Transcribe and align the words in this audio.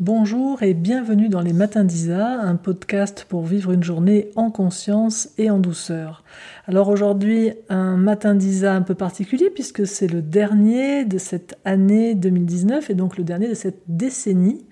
Bonjour 0.00 0.62
et 0.62 0.72
bienvenue 0.72 1.28
dans 1.28 1.42
les 1.42 1.52
Matins 1.52 1.84
d'Isa, 1.84 2.40
un 2.40 2.56
podcast 2.56 3.26
pour 3.28 3.44
vivre 3.44 3.72
une 3.72 3.82
journée 3.82 4.30
en 4.34 4.50
conscience 4.50 5.28
et 5.36 5.50
en 5.50 5.58
douceur. 5.58 6.24
Alors 6.66 6.88
aujourd'hui, 6.88 7.52
un 7.68 7.98
Matin 7.98 8.34
d'Isa 8.34 8.72
un 8.72 8.80
peu 8.80 8.94
particulier 8.94 9.50
puisque 9.50 9.86
c'est 9.86 10.06
le 10.06 10.22
dernier 10.22 11.04
de 11.04 11.18
cette 11.18 11.58
année 11.66 12.14
2019 12.14 12.88
et 12.88 12.94
donc 12.94 13.18
le 13.18 13.24
dernier 13.24 13.48
de 13.48 13.54
cette 13.54 13.82
décennie. 13.88 14.64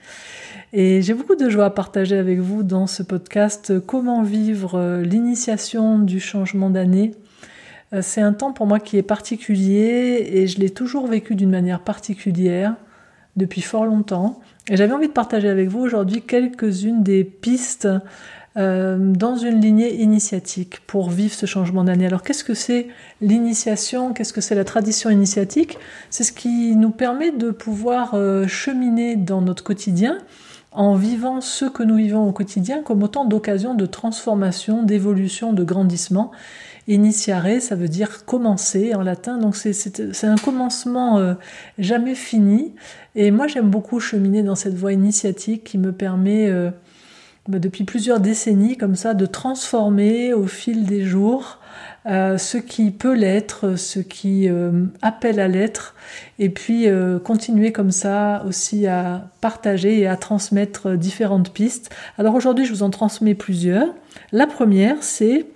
Et 0.73 1.03
j'ai 1.03 1.13
beaucoup 1.13 1.37
de 1.37 1.51
joie 1.51 1.67
à 1.67 1.71
partager 1.71 2.17
avec 2.17 2.39
vous 2.39 2.63
dans 2.63 2.87
ce 2.87 3.03
podcast 3.03 3.81
comment 3.81 4.23
vivre 4.23 5.03
l'initiation 5.03 5.99
du 5.99 6.21
changement 6.21 6.71
d'année. 6.71 7.13
Euh, 7.93 8.01
c'est 8.01 8.23
un 8.23 8.33
temps 8.33 8.55
pour 8.55 8.67
moi 8.67 8.81
qui 8.81 8.97
est 8.97 9.03
particulier 9.03 10.27
et 10.33 10.47
je 10.47 10.59
l'ai 10.59 10.71
toujours 10.71 11.07
vécu 11.07 11.35
d'une 11.35 11.51
manière 11.51 11.81
particulière 11.81 12.77
depuis 13.39 13.63
fort 13.63 13.87
longtemps. 13.87 14.41
Et 14.69 14.77
j'avais 14.77 14.93
envie 14.93 15.09
de 15.09 15.13
partager 15.13 15.49
avec 15.49 15.69
vous 15.69 15.81
aujourd'hui 15.81 16.21
quelques-unes 16.21 17.03
des 17.03 17.25
pistes 17.25 17.89
euh, 18.59 18.99
dans 18.99 19.37
une 19.37 19.61
lignée 19.61 20.03
initiatique 20.03 20.81
pour 20.87 21.11
vivre 21.11 21.33
ce 21.33 21.47
changement 21.47 21.85
d'année. 21.85 22.07
Alors 22.07 22.23
qu'est-ce 22.23 22.45
que 22.45 22.55
c'est 22.55 22.89
l'initiation? 23.21 24.13
Qu'est-ce 24.13 24.33
que 24.33 24.41
c'est 24.41 24.55
la 24.55 24.65
tradition 24.65 25.11
initiatique? 25.11 25.79
C'est 26.11 26.25
ce 26.25 26.33
qui 26.33 26.75
nous 26.75 26.91
permet 26.91 27.31
de 27.31 27.51
pouvoir 27.51 28.15
euh, 28.15 28.47
cheminer 28.47 29.17
dans 29.17 29.41
notre 29.41 29.63
quotidien 29.63 30.19
en 30.79 30.95
vivant 30.95 31.41
ce 31.41 31.65
que 31.65 31.83
nous 31.83 31.97
vivons 31.97 32.29
au 32.29 32.33
quotidien 32.33 32.83
comme 32.85 33.03
autant 33.03 33.25
d'occasions 33.25 33.75
de 33.75 33.85
transformation, 33.85 34.85
d'évolution, 34.85 35.53
de 35.53 35.65
grandissement. 35.65 36.31
Initiare, 36.87 37.61
ça 37.61 37.75
veut 37.75 37.89
dire 37.89 38.25
commencer 38.25 38.95
en 38.95 39.03
latin, 39.03 39.39
donc 39.39 39.57
c'est 39.57 40.25
un 40.25 40.37
commencement 40.37 41.19
euh, 41.19 41.35
jamais 41.81 42.15
fini. 42.15 42.77
Et 43.17 43.33
moi 43.33 43.49
j'aime 43.49 43.71
beaucoup 43.71 43.99
cheminer 43.99 44.45
dans 44.45 44.55
cette 44.55 44.75
voie 44.75 44.93
initiatique 44.93 45.65
qui 45.65 45.79
me 45.79 45.91
permet 45.91 46.49
euh, 46.49 46.71
bah, 47.49 47.59
depuis 47.59 47.83
plusieurs 47.83 48.21
décennies 48.21 48.77
comme 48.77 48.95
ça 48.95 49.15
de 49.15 49.27
transformer 49.27 50.33
au 50.33 50.47
fil 50.47 50.87
des 50.87 51.03
jours 51.03 51.59
euh, 52.07 52.39
ce 52.39 52.59
qui 52.59 52.91
peut 52.91 53.15
l'être, 53.15 53.77
ce 53.77 53.99
qui 54.01 54.49
appelle 55.03 55.41
à 55.41 55.49
l'être, 55.49 55.95
et 56.39 56.49
puis 56.49 56.87
continuer 57.25 57.73
comme 57.73 57.91
ça 57.91 58.45
aussi 58.47 58.87
à 58.87 59.29
partager 59.41 60.01
et 60.01 60.07
à 60.07 60.17
transmettre 60.17 60.97
différentes 60.97 61.53
pistes. 61.53 61.95
Alors 62.19 62.35
aujourd'hui, 62.35 62.65
je 62.65 62.73
vous 62.73 62.83
en 62.83 62.91
transmets 62.91 63.35
plusieurs. 63.35 63.89
La 64.33 64.47
première, 64.47 65.03
c'est 65.03 65.47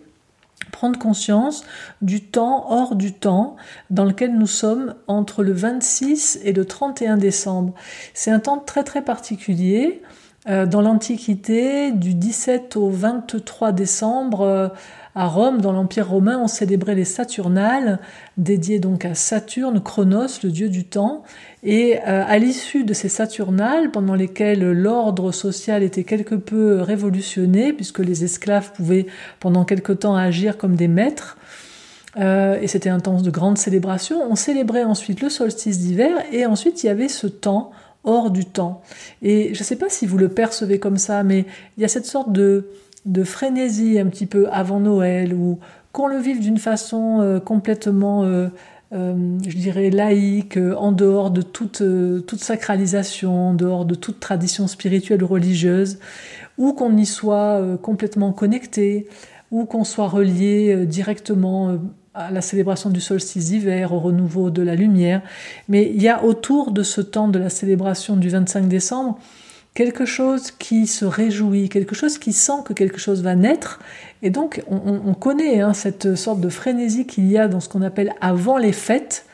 prendre 0.71 0.99
conscience 0.99 1.65
du 2.01 2.21
temps 2.21 2.67
hors 2.69 2.97
du 2.97 3.13
temps 3.13 3.57
dans 3.91 4.05
lequel 4.05 4.37
nous 4.37 4.47
sommes 4.47 4.95
entre 5.07 5.45
le 5.45 5.53
26 5.53 6.41
et 6.43 6.53
le 6.53 6.65
31 6.65 7.19
décembre. 7.19 7.75
C'est 8.15 8.31
un 8.31 8.41
temps 8.41 8.59
très 8.59 8.83
très 8.83 9.03
particulier. 9.03 10.03
Euh, 10.49 10.67
dans 10.67 10.83
l'Antiquité, 10.83 11.93
du 11.93 12.15
17 12.15 12.77
au 12.77 12.91
23 12.91 13.71
décembre, 13.71 14.41
euh, 14.41 14.69
à 15.15 15.27
Rome, 15.27 15.61
dans 15.61 15.73
l'Empire 15.73 16.09
romain, 16.09 16.39
on 16.43 16.47
célébrait 16.47 16.95
les 16.95 17.05
Saturnales, 17.05 17.99
dédiées 18.39 18.79
donc 18.79 19.05
à 19.05 19.15
Saturne, 19.15 19.83
Chronos, 19.83 20.41
le 20.43 20.51
dieu 20.51 20.71
du 20.71 20.85
temps. 20.85 21.23
Et 21.63 21.99
euh, 21.99 22.25
à 22.27 22.39
l'issue 22.39 22.85
de 22.85 22.95
ces 22.95 23.11
Saturnales, 23.11 23.91
pendant 23.91 24.15
lesquelles 24.15 24.73
l'ordre 24.73 25.31
social 25.31 25.83
était 25.83 26.05
quelque 26.05 26.35
peu 26.35 26.81
révolutionné, 26.81 27.75
puisque 27.75 27.99
les 27.99 28.25
esclaves 28.25 28.73
pouvaient 28.73 29.07
pendant 29.39 29.65
quelque 29.67 29.93
temps 29.93 30.17
agir 30.17 30.57
comme 30.57 30.77
des 30.77 30.89
maîtres, 30.89 31.37
euh, 32.17 32.59
et 32.61 32.67
c'était 32.67 32.91
un 32.91 33.01
temps 33.01 33.21
de 33.21 33.31
grande 33.31 33.59
célébration, 33.59 34.23
on 34.31 34.35
célébrait 34.35 34.85
ensuite 34.85 35.21
le 35.21 35.29
solstice 35.29 35.79
d'hiver, 35.79 36.17
et 36.33 36.47
ensuite 36.47 36.83
il 36.83 36.87
y 36.87 36.91
avait 36.91 37.09
ce 37.09 37.27
temps 37.27 37.71
hors 38.05 38.31
du 38.31 38.45
temps. 38.45 38.83
Et 39.23 39.55
je 39.55 39.61
ne 39.61 39.65
sais 39.65 39.77
pas 39.77 39.89
si 39.89 40.07
vous 40.07 40.19
le 40.19 40.29
percevez 40.29 40.79
comme 40.79 40.99
ça, 40.99 41.23
mais 41.23 41.45
il 41.77 41.83
y 41.83 41.85
a 41.85 41.89
cette 41.89 42.07
sorte 42.07 42.33
de 42.33 42.67
de 43.07 43.25
frénésie 43.25 43.99
un 43.99 44.07
petit 44.07 44.27
peu 44.27 44.49
avant 44.51 44.81
Noël 44.81 45.35
ou 45.35 45.59
qu'on 45.93 46.07
le 46.07 46.19
vive 46.19 46.41
d'une 46.41 46.59
façon 46.59 47.21
euh, 47.21 47.39
complètement, 47.39 48.25
euh, 48.25 48.49
euh, 48.93 49.39
je 49.47 49.57
dirais, 49.57 49.91
laïque, 49.91 50.57
en 50.57 50.93
dehors 50.93 51.31
de 51.31 51.43
toute, 51.43 51.83
toute 52.27 52.41
sacralisation, 52.41 53.51
en 53.51 53.55
dehors 53.55 53.85
de 53.85 53.95
toute 53.95 54.21
tradition 54.21 54.67
spirituelle 54.67 55.23
ou 55.23 55.27
religieuse, 55.27 55.99
ou 56.59 56.73
qu'on 56.73 56.97
y 56.97 57.07
soit 57.07 57.79
complètement 57.83 58.33
connecté, 58.33 59.09
ou 59.51 59.65
qu'on 59.65 59.85
soit 59.85 60.09
relié 60.09 60.87
directement 60.87 61.79
à 62.15 62.31
la 62.31 62.43
célébration 62.43 62.91
du 62.91 63.01
solstice 63.01 63.47
d'hiver, 63.47 63.93
au 63.93 63.99
renouveau 63.99 64.51
de 64.51 64.63
la 64.63 64.75
lumière. 64.75 65.23
Mais 65.69 65.91
il 65.95 66.03
y 66.03 66.09
a 66.09 66.25
autour 66.25 66.71
de 66.71 66.83
ce 66.83 67.01
temps 67.01 67.29
de 67.29 67.39
la 67.39 67.49
célébration 67.49 68.17
du 68.17 68.29
25 68.29 68.69
décembre, 68.69 69.19
quelque 69.75 70.05
chose 70.05 70.51
qui 70.51 70.87
se 70.87 71.05
réjouit, 71.05 71.69
quelque 71.69 71.95
chose 71.95 72.19
qui 72.19 72.33
sent 72.33 72.63
que 72.65 72.73
quelque 72.73 72.99
chose 72.99 73.23
va 73.23 73.35
naître. 73.35 73.81
Et 74.23 74.31
donc, 74.31 74.63
on, 74.69 75.15
connaît 75.15 75.61
hein, 75.61 75.73
cette 75.73 76.15
sorte 76.15 76.41
de 76.41 76.49
frénésie 76.49 77.07
qu'il 77.07 77.31
y 77.31 77.39
a 77.39 77.49
dans 77.49 77.61
ce 77.61 77.69
qu'on 77.69 77.83
appelle 77.83 78.15
avant 78.21 78.59
les 78.59 78.73
fêtes, 78.73 79.25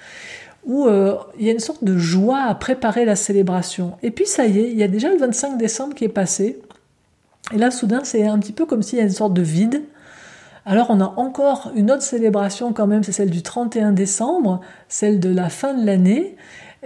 où 0.65 0.87
euh, 0.87 1.16
il 1.38 1.47
y 1.47 1.49
a 1.49 1.53
une 1.53 1.60
sorte 1.60 1.82
de 1.82 1.99
joie 1.99 2.43
à 2.43 2.54
préparer 2.54 3.04
la 3.04 3.16
célébration. 3.16 3.97
Et 4.03 4.10
puis, 4.10 4.26
ça 4.26 4.47
y 4.47 4.60
est, 4.60 4.71
il 4.71 4.78
y 4.78 4.82
a 4.82 4.88
déjà 4.88 5.10
le 5.10 5.19
25 5.19 5.59
décembre 5.59 5.94
qui 5.94 6.04
est 6.04 6.09
passé. 6.09 6.60
Et 7.53 7.59
là, 7.59 7.70
soudain, 7.70 8.00
c'est 8.05 8.26
un 8.26 8.38
petit 8.38 8.53
peu 8.53 8.66
comme 8.66 8.82
s'il 8.82 8.99
y 8.99 9.03
a 9.03 9.05
une 9.05 9.10
sorte 9.10 9.34
de 9.34 9.43
vide. 9.43 9.82
Alors 10.66 10.88
on 10.91 11.00
a 11.00 11.15
encore 11.16 11.72
une 11.76 11.91
autre 11.91 12.03
célébration 12.03 12.75
quand 12.75 12.87
même, 12.87 13.03
c'est 13.03 13.12
celle 13.12 13.31
du 13.31 13.41
31 13.41 13.93
décembre, 13.93 14.60
celle 14.91 15.19
de 15.19 15.31
la 15.31 15.49
fin 15.49 15.72
de 15.72 15.87
l'année. 15.87 16.37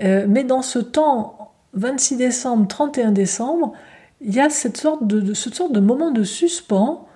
Euh, 0.00 0.26
mais 0.28 0.44
dans 0.44 0.62
ce 0.62 0.78
temps 0.78 1.41
26 1.74 2.16
décembre, 2.16 2.66
31 2.68 3.12
décembre, 3.12 3.72
il 4.20 4.34
y 4.34 4.40
a 4.40 4.50
cette 4.50 4.76
sorte 4.76 5.06
de, 5.06 5.34
cette 5.34 5.54
sorte 5.54 5.72
de 5.72 5.80
moment 5.80 6.10
de 6.10 6.22
suspens 6.22 7.06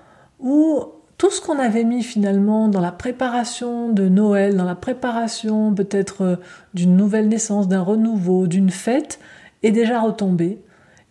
où 0.41 0.81
tout 1.19 1.31
ce 1.31 1.41
qu'on 1.41 1.59
avait 1.59 1.85
mis 1.85 2.03
finalement 2.03 2.69
dans 2.69 2.81
la 2.81 2.93
préparation 2.93 3.91
de 3.91 4.09
Noël, 4.09 4.57
dans 4.57 4.65
la 4.65 4.75
préparation 4.75 5.75
peut-être 5.75 6.23
euh, 6.23 6.37
d'une 6.75 6.97
nouvelle 6.97 7.29
naissance, 7.29 7.69
d'un 7.69 7.81
renouveau, 7.81 8.47
d'une 8.47 8.71
fête, 8.71 9.19
est 9.63 9.71
déjà 9.71 10.01
retombé. 10.01 10.61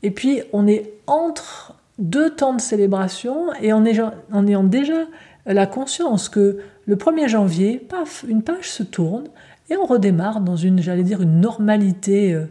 Et 0.03 0.11
puis 0.11 0.41
on 0.53 0.67
est 0.67 0.93
entre 1.07 1.73
deux 1.97 2.29
temps 2.29 2.53
de 2.53 2.61
célébration 2.61 3.53
et 3.61 3.73
en 3.73 3.85
ayant 3.85 4.63
déjà 4.63 5.05
la 5.45 5.65
conscience 5.65 6.29
que 6.29 6.59
le 6.85 6.95
1er 6.95 7.27
janvier, 7.27 7.77
paf, 7.77 8.25
une 8.27 8.43
page 8.43 8.69
se 8.69 8.83
tourne 8.83 9.25
et 9.69 9.77
on 9.77 9.85
redémarre 9.85 10.41
dans 10.41 10.55
une, 10.55 10.81
j'allais 10.81 11.03
dire, 11.03 11.21
une 11.21 11.39
normalité 11.39 12.33
euh, 12.33 12.45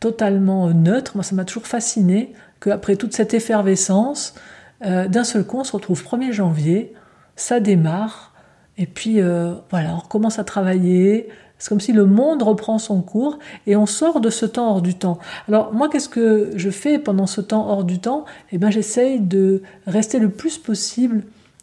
totalement 0.00 0.70
neutre. 0.70 1.12
Moi, 1.14 1.24
ça 1.24 1.34
m'a 1.34 1.44
toujours 1.44 1.66
fasciné 1.66 2.32
qu'après 2.60 2.96
toute 2.96 3.14
cette 3.14 3.34
effervescence, 3.34 4.34
euh, 4.84 5.08
d'un 5.08 5.24
seul 5.24 5.44
coup, 5.44 5.58
on 5.58 5.64
se 5.64 5.72
retrouve 5.72 6.02
1er 6.02 6.32
janvier, 6.32 6.92
ça 7.34 7.60
démarre, 7.60 8.34
et 8.78 8.86
puis 8.86 9.20
euh, 9.20 9.54
voilà, 9.70 9.94
on 9.94 9.98
recommence 9.98 10.38
à 10.38 10.44
travailler. 10.44 11.28
C'est 11.58 11.70
comme 11.70 11.80
si 11.80 11.92
le 11.92 12.04
monde 12.04 12.42
reprend 12.42 12.78
son 12.78 13.00
cours 13.00 13.38
et 13.66 13.76
on 13.76 13.86
sort 13.86 14.20
de 14.20 14.28
ce 14.28 14.44
temps 14.44 14.72
hors 14.72 14.82
du 14.82 14.94
temps. 14.94 15.18
Alors 15.48 15.72
moi, 15.72 15.88
qu'est-ce 15.88 16.10
que 16.10 16.50
je 16.54 16.68
fais 16.68 16.98
pendant 16.98 17.26
ce 17.26 17.40
temps 17.40 17.66
hors 17.70 17.84
du 17.84 17.98
temps? 17.98 18.26
Eh 18.52 18.58
bien, 18.58 18.70
j'essaye 18.70 19.20
de 19.20 19.62
rester 19.86 20.18
le 20.18 20.28
plus 20.28 20.58
possible 20.58 21.22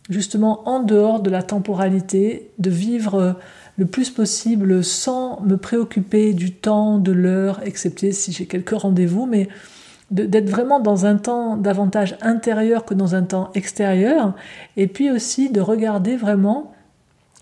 justement 0.09 0.67
en 0.67 0.79
dehors 0.79 1.21
de 1.21 1.29
la 1.29 1.43
temporalité, 1.43 2.51
de 2.57 2.71
vivre 2.71 3.37
le 3.77 3.85
plus 3.85 4.09
possible 4.09 4.83
sans 4.83 5.41
me 5.41 5.57
préoccuper 5.57 6.33
du 6.33 6.51
temps, 6.53 6.99
de 6.99 7.11
l'heure, 7.11 7.61
excepté 7.65 8.11
si 8.11 8.31
j'ai 8.31 8.45
quelques 8.45 8.77
rendez-vous, 8.77 9.25
mais 9.25 9.47
d'être 10.11 10.49
vraiment 10.49 10.79
dans 10.79 11.07
un 11.07 11.17
temps 11.17 11.57
davantage 11.57 12.17
intérieur 12.21 12.85
que 12.85 12.93
dans 12.93 13.15
un 13.15 13.23
temps 13.23 13.49
extérieur, 13.55 14.35
et 14.77 14.87
puis 14.87 15.09
aussi 15.09 15.49
de 15.49 15.59
regarder 15.59 16.15
vraiment 16.15 16.73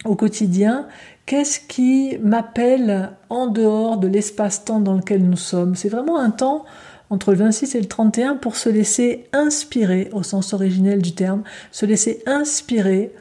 au 0.06 0.16
quotidien 0.16 0.88
qu'est-ce 1.26 1.60
qui 1.60 2.18
m'appelle 2.24 3.12
en 3.30 3.48
dehors 3.48 3.98
de 3.98 4.08
l'espace-temps 4.08 4.80
dans 4.80 4.94
lequel 4.94 5.24
nous 5.24 5.38
sommes. 5.38 5.76
C'est 5.76 5.90
vraiment 5.90 6.18
un 6.18 6.32
temps 6.32 6.66
entre 7.10 7.32
le 7.32 7.38
26 7.38 7.76
et 7.76 7.82
le 7.82 7.88
31 7.88 8.36
pour 8.38 8.56
se 8.56 8.70
laisser 8.70 9.28
inspirer 9.34 10.10
au 10.14 10.24
sens 10.24 10.54
originel 10.54 11.02
du 11.02 11.14
terme, 11.14 11.44
se 11.72 11.86
laisser 11.86 12.24
inspirer 12.26 13.14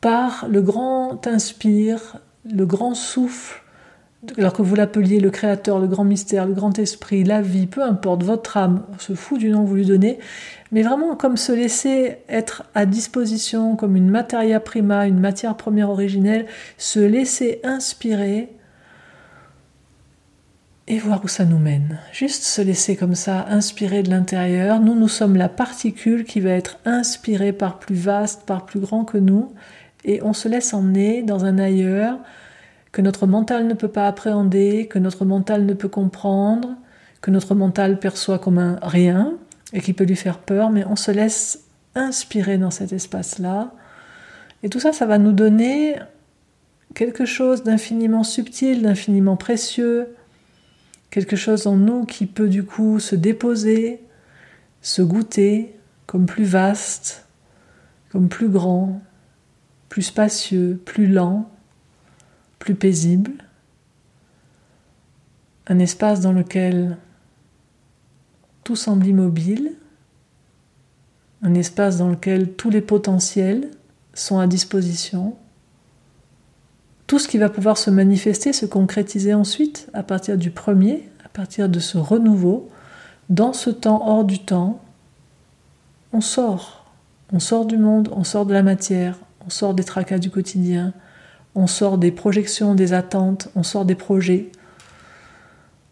par 0.00 0.46
le 0.48 0.62
grand 0.62 1.26
inspire 1.26 2.20
le 2.50 2.66
grand 2.66 2.94
souffle, 2.94 3.62
alors 4.38 4.52
que 4.52 4.62
vous 4.62 4.74
l'appeliez 4.74 5.20
le 5.20 5.30
créateur, 5.30 5.78
le 5.78 5.86
grand 5.86 6.04
mystère, 6.04 6.46
le 6.46 6.54
grand 6.54 6.78
esprit, 6.78 7.24
la 7.24 7.42
vie, 7.42 7.66
peu 7.66 7.82
importe, 7.82 8.22
votre 8.22 8.56
âme, 8.56 8.84
on 8.94 8.98
se 8.98 9.14
fout 9.14 9.38
du 9.38 9.50
nom 9.50 9.64
que 9.64 9.68
vous 9.68 9.74
lui 9.74 9.86
donnez, 9.86 10.18
mais 10.72 10.82
vraiment 10.82 11.14
comme 11.16 11.36
se 11.36 11.52
laisser 11.52 12.18
être 12.28 12.64
à 12.74 12.86
disposition 12.86 13.76
comme 13.76 13.96
une 13.96 14.08
materia 14.08 14.60
prima, 14.60 15.06
une 15.06 15.20
matière 15.20 15.56
première 15.56 15.90
originelle, 15.90 16.46
se 16.78 17.00
laisser 17.00 17.60
inspirer 17.64 18.50
et 20.86 20.98
voir 20.98 21.24
où 21.24 21.28
ça 21.28 21.44
nous 21.44 21.58
mène. 21.58 21.98
Juste 22.12 22.42
se 22.42 22.60
laisser 22.60 22.96
comme 22.96 23.14
ça 23.14 23.46
inspirer 23.48 24.02
de 24.02 24.10
l'intérieur. 24.10 24.80
Nous, 24.80 24.94
nous 24.94 25.08
sommes 25.08 25.36
la 25.36 25.48
particule 25.48 26.24
qui 26.24 26.40
va 26.40 26.50
être 26.50 26.78
inspirée 26.84 27.52
par 27.52 27.78
plus 27.78 27.94
vaste, 27.94 28.44
par 28.44 28.66
plus 28.66 28.80
grand 28.80 29.04
que 29.04 29.16
nous, 29.16 29.52
et 30.04 30.22
on 30.22 30.32
se 30.32 30.48
laisse 30.48 30.74
emmener 30.74 31.22
dans 31.22 31.44
un 31.44 31.58
ailleurs 31.58 32.18
que 32.92 33.02
notre 33.02 33.26
mental 33.26 33.66
ne 33.66 33.74
peut 33.74 33.88
pas 33.88 34.06
appréhender, 34.06 34.86
que 34.86 34.98
notre 34.98 35.24
mental 35.24 35.66
ne 35.66 35.74
peut 35.74 35.88
comprendre, 35.88 36.76
que 37.20 37.30
notre 37.30 37.54
mental 37.54 37.98
perçoit 37.98 38.38
comme 38.38 38.58
un 38.58 38.78
rien 38.82 39.34
et 39.72 39.80
qui 39.80 39.92
peut 39.92 40.04
lui 40.04 40.16
faire 40.16 40.38
peur, 40.38 40.70
mais 40.70 40.84
on 40.84 40.94
se 40.94 41.10
laisse 41.10 41.64
inspirer 41.94 42.58
dans 42.58 42.70
cet 42.70 42.92
espace-là. 42.92 43.72
Et 44.62 44.68
tout 44.68 44.80
ça, 44.80 44.92
ça 44.92 45.06
va 45.06 45.18
nous 45.18 45.32
donner 45.32 45.96
quelque 46.94 47.24
chose 47.24 47.64
d'infiniment 47.64 48.22
subtil, 48.22 48.82
d'infiniment 48.82 49.36
précieux, 49.36 50.08
quelque 51.10 51.36
chose 51.36 51.66
en 51.66 51.76
nous 51.76 52.04
qui 52.04 52.26
peut 52.26 52.48
du 52.48 52.64
coup 52.64 53.00
se 53.00 53.16
déposer, 53.16 54.00
se 54.82 55.02
goûter 55.02 55.74
comme 56.06 56.26
plus 56.26 56.44
vaste, 56.44 57.26
comme 58.10 58.28
plus 58.28 58.48
grand, 58.48 59.00
plus 59.94 60.02
spacieux, 60.02 60.82
plus 60.84 61.06
lent, 61.06 61.48
plus 62.58 62.74
paisible, 62.74 63.30
un 65.68 65.78
espace 65.78 66.20
dans 66.20 66.32
lequel 66.32 66.98
tout 68.64 68.74
semble 68.74 69.06
immobile, 69.06 69.76
un 71.42 71.54
espace 71.54 71.96
dans 71.96 72.08
lequel 72.08 72.54
tous 72.54 72.70
les 72.70 72.80
potentiels 72.80 73.70
sont 74.14 74.40
à 74.40 74.48
disposition, 74.48 75.36
tout 77.06 77.20
ce 77.20 77.28
qui 77.28 77.38
va 77.38 77.48
pouvoir 77.48 77.78
se 77.78 77.90
manifester, 77.90 78.52
se 78.52 78.66
concrétiser 78.66 79.32
ensuite 79.32 79.88
à 79.94 80.02
partir 80.02 80.36
du 80.36 80.50
premier, 80.50 81.08
à 81.24 81.28
partir 81.28 81.68
de 81.68 81.78
ce 81.78 81.98
renouveau, 81.98 82.68
dans 83.28 83.52
ce 83.52 83.70
temps 83.70 84.04
hors 84.04 84.24
du 84.24 84.40
temps, 84.40 84.82
on 86.12 86.20
sort. 86.20 86.84
On 87.32 87.38
sort 87.38 87.64
du 87.64 87.78
monde, 87.78 88.08
on 88.10 88.24
sort 88.24 88.44
de 88.44 88.52
la 88.54 88.64
matière, 88.64 89.20
on 89.46 89.50
sort 89.50 89.74
des 89.74 89.84
tracas 89.84 90.18
du 90.18 90.30
quotidien, 90.30 90.92
on 91.54 91.66
sort 91.66 91.98
des 91.98 92.10
projections, 92.10 92.74
des 92.74 92.92
attentes, 92.92 93.48
on 93.54 93.62
sort 93.62 93.84
des 93.84 93.94
projets. 93.94 94.50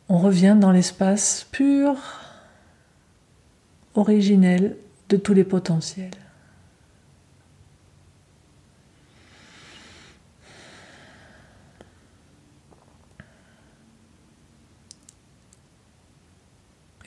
On 0.09 0.19
revient 0.19 0.57
dans 0.59 0.73
l'espace 0.73 1.47
pur, 1.53 1.97
originel 3.95 4.77
de 5.09 5.17
tous 5.17 5.35
les 5.35 5.45
potentiels. 5.45 6.11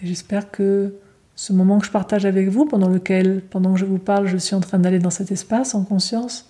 J'espère 0.02 0.52
que 0.52 0.94
ce 1.36 1.54
moment 1.54 1.80
que 1.80 1.86
je 1.86 1.92
partage 1.92 2.26
avec 2.26 2.48
vous, 2.48 2.66
pendant 2.66 2.88
lequel, 2.88 3.42
pendant 3.42 3.74
que 3.74 3.80
je 3.80 3.86
vous 3.86 3.98
parle, 3.98 4.28
je 4.28 4.38
suis 4.38 4.56
en 4.56 4.62
train 4.62 4.80
d'aller 4.80 5.00
dans 5.00 5.10
cet 5.10 5.32
espace 5.32 5.76
en 5.76 5.84
conscience, 5.84 6.50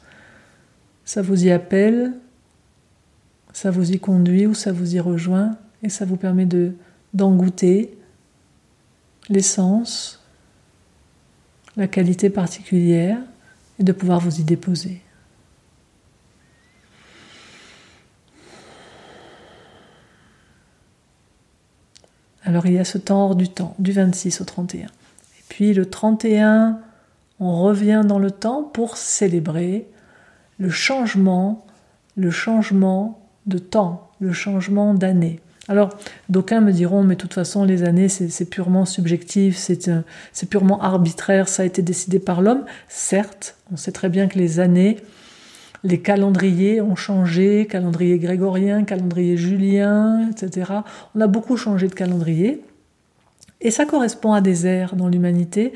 ça 1.05 1.21
vous 1.21 1.45
y 1.45 1.51
appelle, 1.51 2.13
ça 3.53 3.71
vous 3.71 3.91
y 3.91 3.99
conduit 3.99 4.45
ou 4.47 4.53
ça 4.53 4.71
vous 4.71 4.95
y 4.95 4.99
rejoint, 4.99 5.57
et 5.81 5.89
ça 5.89 6.05
vous 6.05 6.17
permet 6.17 6.45
de 6.45 6.73
d'en 7.13 7.33
goûter 7.33 7.97
l'essence, 9.29 10.21
la 11.77 11.87
qualité 11.87 12.29
particulière, 12.29 13.17
et 13.79 13.83
de 13.83 13.91
pouvoir 13.93 14.19
vous 14.19 14.41
y 14.41 14.43
déposer. 14.43 15.01
Alors 22.45 22.67
il 22.67 22.73
y 22.73 22.79
a 22.79 22.85
ce 22.85 22.97
temps 22.97 23.25
hors 23.25 23.35
du 23.35 23.49
temps, 23.49 23.75
du 23.79 23.91
26 23.91 24.41
au 24.41 24.45
31. 24.45 24.85
Et 24.85 24.89
puis 25.49 25.73
le 25.73 25.85
31, 25.85 26.79
on 27.39 27.63
revient 27.63 28.03
dans 28.05 28.19
le 28.19 28.31
temps 28.31 28.63
pour 28.63 28.97
célébrer 28.97 29.87
le 30.57 30.69
changement, 30.69 31.65
le 32.15 32.31
changement 32.31 33.19
de 33.45 33.57
temps, 33.57 34.09
le 34.19 34.31
changement 34.31 34.93
d'année. 34.93 35.39
Alors, 35.67 35.89
d'aucuns 36.29 36.61
me 36.61 36.71
diront, 36.71 37.03
mais 37.03 37.15
de 37.15 37.21
toute 37.21 37.33
façon, 37.33 37.63
les 37.63 37.83
années, 37.83 38.07
c'est 38.07 38.49
purement 38.49 38.85
subjectif, 38.85 39.57
c'est 39.57 40.49
purement 40.49 40.79
arbitraire, 40.79 41.49
ça 41.49 41.63
a 41.63 41.65
été 41.65 41.81
décidé 41.81 42.19
par 42.19 42.43
l'homme. 42.43 42.65
Certes, 42.87 43.55
on 43.73 43.75
sait 43.75 43.91
très 43.91 44.09
bien 44.09 44.27
que 44.27 44.37
les 44.37 44.59
années, 44.59 44.97
les 45.85 45.99
calendriers 45.99 46.81
ont 46.81 46.95
changé, 46.95 47.67
calendrier 47.67 48.17
grégorien, 48.17 48.83
calendrier 48.83 49.37
julien, 49.37 50.29
etc. 50.31 50.71
On 51.13 51.21
a 51.21 51.27
beaucoup 51.27 51.57
changé 51.57 51.87
de 51.87 51.93
calendrier. 51.93 52.61
Et 53.61 53.71
ça 53.71 53.85
correspond 53.85 54.33
à 54.33 54.41
des 54.41 54.65
ères 54.65 54.95
dans 54.95 55.07
l'humanité, 55.07 55.73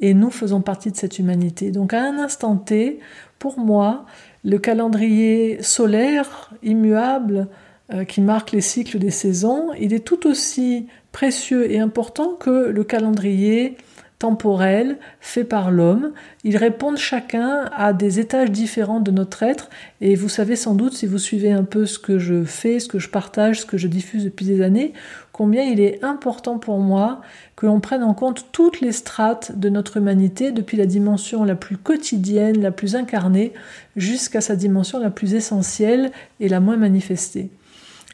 et 0.00 0.14
nous 0.14 0.30
faisons 0.30 0.60
partie 0.60 0.90
de 0.90 0.96
cette 0.96 1.18
humanité. 1.18 1.70
Donc 1.70 1.94
à 1.94 2.02
un 2.02 2.18
instant 2.18 2.56
T, 2.56 2.98
pour 3.38 3.58
moi, 3.58 4.04
le 4.44 4.58
calendrier 4.58 5.62
solaire, 5.62 6.52
immuable, 6.62 7.46
euh, 7.92 8.04
qui 8.04 8.20
marque 8.20 8.52
les 8.52 8.60
cycles 8.60 8.98
des 8.98 9.10
saisons, 9.10 9.70
il 9.78 9.94
est 9.94 10.04
tout 10.04 10.26
aussi 10.26 10.88
précieux 11.12 11.70
et 11.70 11.78
important 11.78 12.34
que 12.34 12.68
le 12.68 12.84
calendrier 12.84 13.76
temporels 14.22 14.98
faits 15.20 15.48
par 15.48 15.72
l'homme. 15.72 16.12
Ils 16.44 16.56
répondent 16.56 16.96
chacun 16.96 17.68
à 17.76 17.92
des 17.92 18.20
étages 18.20 18.52
différents 18.52 19.00
de 19.00 19.10
notre 19.10 19.42
être. 19.42 19.68
Et 20.00 20.14
vous 20.14 20.28
savez 20.28 20.54
sans 20.54 20.74
doute, 20.76 20.92
si 20.92 21.06
vous 21.06 21.18
suivez 21.18 21.50
un 21.50 21.64
peu 21.64 21.86
ce 21.86 21.98
que 21.98 22.20
je 22.20 22.44
fais, 22.44 22.78
ce 22.78 22.86
que 22.86 23.00
je 23.00 23.08
partage, 23.08 23.62
ce 23.62 23.66
que 23.66 23.76
je 23.76 23.88
diffuse 23.88 24.22
depuis 24.22 24.46
des 24.46 24.62
années, 24.62 24.92
combien 25.32 25.64
il 25.64 25.80
est 25.80 26.04
important 26.04 26.58
pour 26.58 26.78
moi 26.78 27.20
que 27.56 27.66
l'on 27.66 27.80
prenne 27.80 28.04
en 28.04 28.14
compte 28.14 28.46
toutes 28.52 28.80
les 28.80 28.92
strates 28.92 29.58
de 29.58 29.68
notre 29.68 29.96
humanité, 29.96 30.52
depuis 30.52 30.76
la 30.76 30.86
dimension 30.86 31.42
la 31.42 31.56
plus 31.56 31.76
quotidienne, 31.76 32.60
la 32.60 32.70
plus 32.70 32.94
incarnée, 32.94 33.52
jusqu'à 33.96 34.40
sa 34.40 34.54
dimension 34.54 35.00
la 35.00 35.10
plus 35.10 35.34
essentielle 35.34 36.12
et 36.38 36.48
la 36.48 36.60
moins 36.60 36.76
manifestée. 36.76 37.50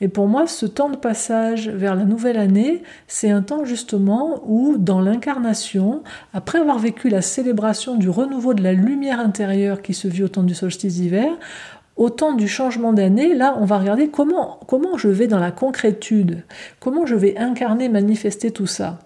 Et 0.01 0.09
pour 0.09 0.29
moi, 0.29 0.47
ce 0.47 0.65
temps 0.65 0.91
de 0.91 0.97
passage 0.97 1.69
vers 1.69 1.97
la 1.97 2.05
nouvelle 2.05 2.37
année, 2.37 2.83
c'est 3.09 3.31
un 3.31 3.43
temps 3.43 3.65
justement 3.65 4.43
où, 4.47 4.77
dans 4.79 5.01
l'incarnation, 5.01 6.03
après 6.33 6.61
avoir 6.61 6.79
vécu 6.79 7.09
la 7.09 7.23
célébration 7.23 7.97
du 7.97 8.09
renouveau 8.09 8.55
de 8.55 8.63
la 8.63 8.73
lumière 8.73 9.19
intérieure 9.19 9.83
qui 9.83 9.95
se 9.95 10.07
vit 10.07 10.23
au 10.23 10.29
temps 10.29 10.45
du 10.45 10.55
solstice 10.55 10.95
d'hiver, 10.95 11.33
au 11.97 12.11
temps 12.11 12.35
du 12.35 12.47
changement 12.47 12.93
d'année, 12.93 13.35
là, 13.35 13.57
on 13.61 13.65
va 13.65 13.79
regarder 13.79 14.09
comment, 14.09 14.61
comment 14.69 14.97
je 14.97 15.09
vais 15.09 15.27
dans 15.27 15.41
la 15.41 15.51
concrétude, 15.51 16.45
comment 16.79 17.05
je 17.05 17.17
vais 17.17 17.37
incarner, 17.37 17.89
manifester 17.89 18.53
tout 18.53 18.69
ça. 18.69 19.01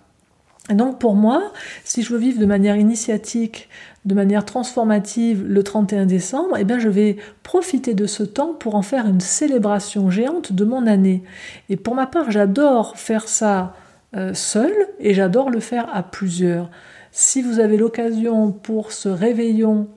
Et 0.70 0.74
donc 0.74 1.00
pour 1.00 1.14
moi, 1.14 1.52
si 1.84 2.02
je 2.02 2.12
veux 2.12 2.18
vivre 2.18 2.38
de 2.38 2.46
manière 2.46 2.76
initiatique, 2.76 3.68
de 4.04 4.14
manière 4.14 4.44
transformative 4.44 5.44
le 5.46 5.62
31 5.62 6.06
décembre, 6.06 6.56
eh 6.58 6.64
bien 6.64 6.78
je 6.78 6.88
vais 6.88 7.16
profiter 7.42 7.94
de 7.94 8.06
ce 8.06 8.22
temps 8.22 8.52
pour 8.52 8.74
en 8.74 8.82
faire 8.82 9.06
une 9.06 9.20
célébration 9.20 10.10
géante 10.10 10.52
de 10.52 10.64
mon 10.64 10.86
année. 10.86 11.22
Et 11.68 11.76
pour 11.76 11.94
ma 11.94 12.06
part, 12.06 12.30
j'adore 12.30 12.96
faire 12.96 13.28
ça 13.28 13.74
euh, 14.16 14.34
seul 14.34 14.72
et 14.98 15.14
j'adore 15.14 15.50
le 15.50 15.60
faire 15.60 15.88
à 15.94 16.02
plusieurs. 16.02 16.68
Si 17.12 17.42
vous 17.42 17.60
avez 17.60 17.76
l'occasion 17.76 18.50
pour 18.50 18.90
ce 18.90 19.08
réveillon 19.08 19.88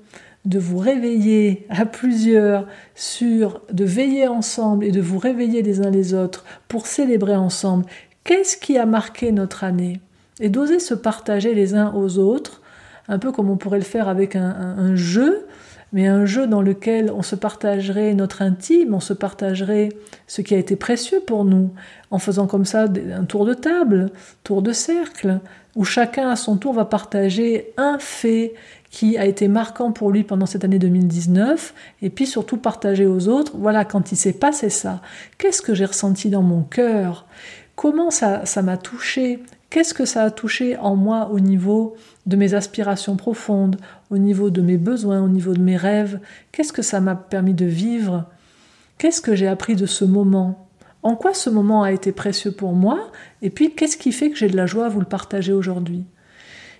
de 0.45 0.59
vous 0.59 0.77
réveiller 0.77 1.65
à 1.69 1.85
plusieurs 1.85 2.67
sur 2.93 3.62
de 3.71 3.83
veiller 3.83 4.27
ensemble 4.27 4.85
et 4.85 4.91
de 4.91 5.01
vous 5.01 5.17
réveiller 5.17 5.63
les 5.63 5.81
uns 5.81 5.89
les 5.89 6.13
autres 6.13 6.45
pour 6.67 6.85
célébrer 6.85 7.35
ensemble, 7.35 7.85
qu'est-ce 8.24 8.57
qui 8.57 8.77
a 8.77 8.85
marqué 8.85 9.31
notre 9.31 9.63
année? 9.63 10.00
Et 10.39 10.50
d'oser 10.50 10.79
se 10.79 10.93
partager 10.93 11.55
les 11.55 11.74
uns 11.74 11.93
aux 11.95 12.19
autres, 12.19 12.62
un 13.07 13.19
peu 13.19 13.31
comme 13.31 13.50
on 13.50 13.57
pourrait 13.57 13.79
le 13.79 13.83
faire 13.83 14.07
avec 14.07 14.35
un, 14.35 14.95
jeu, 14.95 15.45
mais 15.93 16.07
un 16.07 16.25
jeu 16.25 16.47
dans 16.47 16.62
lequel 16.62 17.12
on 17.15 17.21
se 17.21 17.35
partagerait 17.35 18.13
notre 18.13 18.41
intime, 18.41 18.93
on 18.93 19.00
se 19.00 19.13
partagerait 19.13 19.89
ce 20.27 20.41
qui 20.41 20.55
a 20.55 20.57
été 20.57 20.75
précieux 20.75 21.21
pour 21.25 21.45
nous, 21.45 21.71
en 22.12 22.19
faisant 22.19 22.47
comme 22.47 22.65
ça 22.65 22.85
un 22.85 23.25
tour 23.25 23.45
de 23.45 23.53
table, 23.53 24.12
tour 24.43 24.62
de 24.62 24.71
cercle, 24.71 25.39
où 25.75 25.83
chacun 25.83 26.29
à 26.29 26.35
son 26.35 26.57
tour 26.57 26.74
va 26.74 26.85
partager 26.85 27.74
un 27.77 28.00
fait 28.00 28.53
qui 28.89 29.17
a 29.17 29.25
été 29.25 29.50
marquant 29.50 29.91
pour 29.91 30.09
lui 30.09 30.24
pendant 30.24 30.45
cette 30.45 30.63
année 30.63 30.79
2019, 30.79 31.74
et 32.01 32.09
puis 32.09 32.25
surtout 32.25 32.55
partager 32.55 33.05
aux 33.05 33.27
autres, 33.27 33.51
voilà, 33.57 33.83
quand 33.83 34.13
il 34.13 34.15
s'est 34.15 34.33
passé 34.33 34.69
ça, 34.69 35.01
qu'est-ce 35.38 35.62
que 35.62 35.74
j'ai 35.74 35.85
ressenti 35.85 36.29
dans 36.29 36.41
mon 36.41 36.62
cœur? 36.62 37.25
Comment 37.75 38.10
ça, 38.10 38.44
m'a 38.63 38.77
touché? 38.77 39.39
Qu'est-ce 39.70 39.94
que 39.94 40.05
ça 40.05 40.24
a 40.24 40.32
touché 40.32 40.77
en 40.77 40.96
moi 40.96 41.29
au 41.32 41.39
niveau 41.39 41.96
de 42.25 42.38
mes 42.38 42.53
aspirations 42.53 43.17
profondes, 43.17 43.77
au 44.10 44.17
niveau 44.17 44.50
de 44.50 44.62
mes 44.62 44.77
besoins, 44.77 45.22
au 45.22 45.27
niveau 45.27 45.53
de 45.53 45.62
mes 45.62 45.75
rêves? 45.75 46.20
Qu'est-ce 46.51 46.72
que 46.72 46.82
ça 46.82 47.01
m'a 47.01 47.15
permis 47.15 47.53
de 47.53 47.65
vivre? 47.65 48.25
Qu'est-ce 48.98 49.22
que 49.22 49.36
j'ai 49.36 49.48
appris 49.48 49.75
de 49.75 49.86
ce 49.86 50.05
moment? 50.05 50.70
En 51.03 51.15
quoi 51.15 51.34
ce 51.34 51.50
moment 51.50 51.84
a 51.84 51.91
été 51.91 52.12
précieux 52.12 52.51
pour 52.51 52.74
moi? 52.74 53.12
Et 53.41 53.50
puis, 53.50 53.75
qu'est-ce 53.75 53.98
qui 53.98 54.12
fait 54.12 54.29
que 54.29 54.38
j'ai 54.38 54.48
de 54.48 54.55
la 54.55 54.65
joie 54.65 54.86
à 54.86 54.89
vous 54.89 55.01
le 55.01 55.05
partager 55.05 55.51
aujourd'hui? 55.51 56.05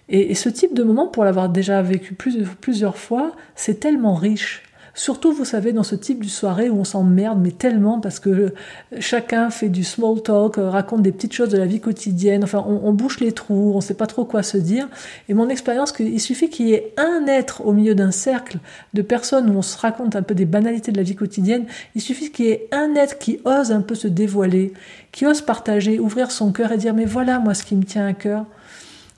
Et, 0.08 0.36
ce 0.36 0.50
type 0.50 0.74
de 0.74 0.84
moment, 0.84 1.08
pour 1.08 1.26
l'avoir 1.26 1.50
déjà 1.50 1.82
vécu 1.82 2.16
plusieurs 2.16 2.98
fois, 2.98 3.36
c'est 3.56 3.80
tellement 3.80 4.16
riche. 4.16 4.64
Surtout, 4.98 5.34
vous 5.34 5.44
savez, 5.44 5.74
dans 5.74 5.84
ce 5.84 5.94
type 5.94 6.24
de 6.24 6.30
soirée 6.30 6.70
où 6.70 6.80
on 6.80 6.86
s'emmerde, 6.86 7.38
mais 7.44 7.52
tellement 7.52 8.00
parce 8.00 8.22
que 8.22 8.54
chacun 9.00 9.50
fait 9.50 9.68
du 9.68 9.84
small 9.84 10.22
talk, 10.22 10.58
euh, 10.58 10.70
raconte 10.70 11.02
des 11.02 11.12
petites 11.12 11.34
choses 11.34 11.50
de 11.50 11.58
la 11.58 11.66
vie 11.66 11.82
quotidienne. 11.82 12.46
Enfin, 12.46 12.64
on, 12.66 12.94
bouche 12.94 13.20
les 13.20 13.34
trous, 13.34 13.74
on 13.74 13.78
ne 13.78 13.82
sait 13.82 13.94
pas 13.94 14.08
trop 14.08 14.24
quoi 14.24 14.42
se 14.42 14.58
dire. 14.58 14.88
Et 15.28 15.34
mon 15.34 15.50
expérience, 15.50 15.94
il 16.00 16.22
suffit 16.22 16.50
qu'il 16.50 16.70
y 16.70 16.74
ait 16.74 16.94
un 16.96 17.28
être 17.28 17.66
au 17.66 17.74
milieu 17.74 17.94
d'un 17.94 18.12
cercle 18.12 18.60
de 18.94 19.02
personnes 19.02 19.50
où 19.50 19.58
on 19.58 19.62
se 19.62 19.78
raconte 19.78 20.16
un 20.16 20.22
peu 20.22 20.34
des 20.34 20.46
banalités 20.46 20.94
de 20.94 20.98
la 20.98 21.04
vie 21.04 21.16
quotidienne. 21.16 21.66
Il 21.94 22.02
suffit 22.02 22.32
qu'il 22.32 22.46
y 22.46 22.52
ait 22.52 22.70
un 22.72 22.96
être 22.96 23.20
qui 23.20 23.42
ose 23.44 23.74
un 23.74 23.82
peu 23.82 23.96
se 23.96 24.08
dévoiler, 24.08 24.72
qui 25.12 25.26
ose 25.26 25.42
partager, 25.42 26.00
ouvrir 26.00 26.32
son 26.32 26.54
cœur 26.54 26.72
et 26.72 26.78
dire 26.78 26.94
mais 26.94 27.06
voilà 27.06 27.40
moi 27.40 27.54
ce 27.54 27.64
qui 27.64 27.76
me 27.76 27.84
tient 27.84 28.08
à 28.08 28.14
cœur. 28.14 28.46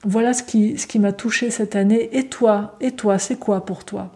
Voilà 0.04 0.34
ce 0.34 0.42
qui, 0.42 0.76
ce 0.80 0.88
qui 0.88 0.98
m'a 0.98 1.12
touché 1.12 1.52
cette 1.52 1.76
année. 1.76 2.10
Et 2.14 2.30
toi, 2.30 2.78
et 2.82 2.94
toi, 2.94 3.20
c'est 3.20 3.38
quoi 3.38 3.64
pour 3.64 3.86
toi? 3.86 4.12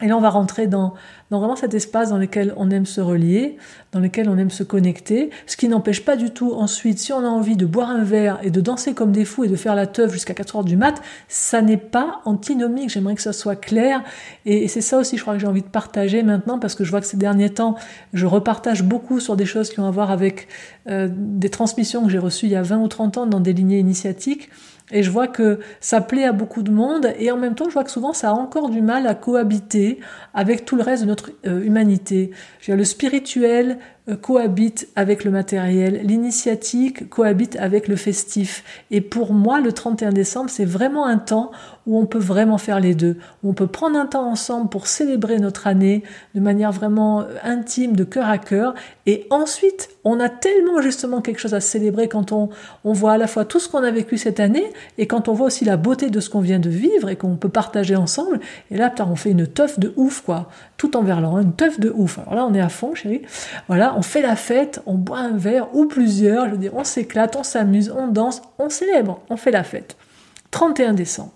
Et 0.00 0.06
là, 0.06 0.16
on 0.16 0.20
va 0.20 0.30
rentrer 0.30 0.68
dans, 0.68 0.94
dans 1.30 1.40
vraiment 1.40 1.56
cet 1.56 1.74
espace 1.74 2.10
dans 2.10 2.18
lequel 2.18 2.54
on 2.56 2.70
aime 2.70 2.86
se 2.86 3.00
relier, 3.00 3.56
dans 3.90 3.98
lequel 3.98 4.28
on 4.28 4.38
aime 4.38 4.50
se 4.50 4.62
connecter, 4.62 5.30
ce 5.46 5.56
qui 5.56 5.66
n'empêche 5.66 6.04
pas 6.04 6.14
du 6.14 6.30
tout 6.30 6.52
ensuite, 6.52 7.00
si 7.00 7.12
on 7.12 7.18
a 7.18 7.28
envie 7.28 7.56
de 7.56 7.66
boire 7.66 7.90
un 7.90 8.04
verre 8.04 8.38
et 8.42 8.52
de 8.52 8.60
danser 8.60 8.94
comme 8.94 9.10
des 9.10 9.24
fous 9.24 9.42
et 9.42 9.48
de 9.48 9.56
faire 9.56 9.74
la 9.74 9.88
teuf 9.88 10.12
jusqu'à 10.12 10.34
4 10.34 10.56
heures 10.56 10.64
du 10.64 10.76
mat, 10.76 11.02
ça 11.26 11.62
n'est 11.62 11.76
pas 11.76 12.20
antinomique, 12.26 12.90
j'aimerais 12.90 13.16
que 13.16 13.22
ça 13.22 13.32
soit 13.32 13.56
clair, 13.56 14.04
et, 14.46 14.68
c'est 14.68 14.80
ça 14.80 14.98
aussi, 14.98 15.16
je 15.16 15.22
crois 15.22 15.34
que 15.34 15.40
j'ai 15.40 15.48
envie 15.48 15.62
de 15.62 15.66
partager 15.66 16.22
maintenant, 16.22 16.60
parce 16.60 16.76
que 16.76 16.84
je 16.84 16.90
vois 16.90 17.00
que 17.00 17.06
ces 17.06 17.16
derniers 17.16 17.50
temps, 17.50 17.74
je 18.12 18.26
repartage 18.26 18.84
beaucoup 18.84 19.18
sur 19.18 19.34
des 19.34 19.46
choses 19.46 19.68
qui 19.68 19.80
ont 19.80 19.86
à 19.86 19.90
voir 19.90 20.12
avec 20.12 20.46
euh, 20.88 21.08
des 21.10 21.50
transmissions 21.50 22.04
que 22.04 22.10
j'ai 22.10 22.18
reçues 22.18 22.46
il 22.46 22.52
y 22.52 22.56
a 22.56 22.62
20 22.62 22.78
ou 22.78 22.88
30 22.88 23.18
ans 23.18 23.26
dans 23.26 23.40
des 23.40 23.52
lignées 23.52 23.80
initiatiques, 23.80 24.48
et 24.90 25.02
je 25.02 25.10
vois 25.10 25.28
que 25.28 25.58
ça 25.80 26.00
plaît 26.00 26.24
à 26.24 26.32
beaucoup 26.32 26.62
de 26.62 26.70
monde 26.70 27.12
et 27.18 27.30
en 27.30 27.36
même 27.36 27.54
temps, 27.54 27.66
je 27.68 27.74
vois 27.74 27.84
que 27.84 27.90
souvent 27.90 28.12
ça 28.12 28.30
a 28.30 28.32
encore 28.32 28.70
du 28.70 28.82
mal 28.82 29.06
à 29.06 29.14
cohabiter 29.14 30.00
avec 30.34 30.64
tout 30.64 30.76
le 30.76 30.82
reste 30.82 31.02
de 31.02 31.08
notre 31.08 31.30
euh, 31.46 31.62
humanité. 31.62 32.30
Le 32.66 32.84
spirituel 32.84 33.78
cohabite 34.16 34.88
avec 34.96 35.24
le 35.24 35.30
matériel, 35.30 36.00
l'initiatique 36.02 37.08
cohabite 37.08 37.56
avec 37.56 37.88
le 37.88 37.96
festif. 37.96 38.64
Et 38.90 39.00
pour 39.00 39.32
moi, 39.32 39.60
le 39.60 39.72
31 39.72 40.12
décembre, 40.12 40.50
c'est 40.50 40.64
vraiment 40.64 41.06
un 41.06 41.18
temps 41.18 41.50
où 41.86 41.98
on 41.98 42.06
peut 42.06 42.18
vraiment 42.18 42.58
faire 42.58 42.80
les 42.80 42.94
deux, 42.94 43.16
où 43.42 43.50
on 43.50 43.54
peut 43.54 43.66
prendre 43.66 43.98
un 43.98 44.06
temps 44.06 44.30
ensemble 44.30 44.68
pour 44.68 44.86
célébrer 44.86 45.38
notre 45.38 45.66
année 45.66 46.02
de 46.34 46.40
manière 46.40 46.70
vraiment 46.70 47.22
euh, 47.22 47.24
intime, 47.42 47.96
de 47.96 48.04
cœur 48.04 48.28
à 48.28 48.38
cœur. 48.38 48.74
Et 49.06 49.26
ensuite, 49.30 49.88
on 50.04 50.20
a 50.20 50.28
tellement 50.28 50.82
justement 50.82 51.22
quelque 51.22 51.40
chose 51.40 51.54
à 51.54 51.60
célébrer 51.60 52.08
quand 52.08 52.32
on, 52.32 52.50
on 52.84 52.92
voit 52.92 53.12
à 53.12 53.18
la 53.18 53.26
fois 53.26 53.44
tout 53.46 53.58
ce 53.58 53.68
qu'on 53.68 53.82
a 53.82 53.90
vécu 53.90 54.18
cette 54.18 54.38
année 54.38 54.70
et 54.98 55.06
quand 55.06 55.28
on 55.28 55.32
voit 55.32 55.46
aussi 55.46 55.64
la 55.64 55.78
beauté 55.78 56.10
de 56.10 56.20
ce 56.20 56.28
qu'on 56.28 56.40
vient 56.40 56.58
de 56.58 56.68
vivre 56.68 57.08
et 57.08 57.16
qu'on 57.16 57.36
peut 57.36 57.48
partager 57.48 57.96
ensemble. 57.96 58.40
Et 58.70 58.76
là, 58.76 58.92
on 59.00 59.16
fait 59.16 59.30
une 59.30 59.46
teuf 59.46 59.78
de 59.78 59.92
ouf, 59.96 60.22
quoi. 60.22 60.50
Tout 60.78 60.96
en 60.96 61.02
verlan, 61.02 61.38
une 61.40 61.52
teuf 61.52 61.78
de 61.78 61.92
ouf. 61.94 62.18
Alors 62.20 62.34
là, 62.34 62.46
on 62.46 62.54
est 62.54 62.60
à 62.60 62.70
fond, 62.70 62.94
chérie. 62.94 63.22
Voilà, 63.66 63.94
on 63.96 64.02
fait 64.02 64.22
la 64.22 64.36
fête, 64.36 64.80
on 64.86 64.94
boit 64.94 65.18
un 65.18 65.36
verre 65.36 65.74
ou 65.74 65.86
plusieurs, 65.86 66.46
je 66.46 66.52
veux 66.52 66.58
dire, 66.58 66.72
on 66.74 66.84
s'éclate, 66.84 67.36
on 67.36 67.42
s'amuse, 67.42 67.92
on 67.94 68.08
danse, 68.08 68.40
on 68.58 68.70
célèbre, 68.70 69.20
on 69.28 69.36
fait 69.36 69.50
la 69.50 69.64
fête. 69.64 69.96
31 70.52 70.94
décembre. 70.94 71.32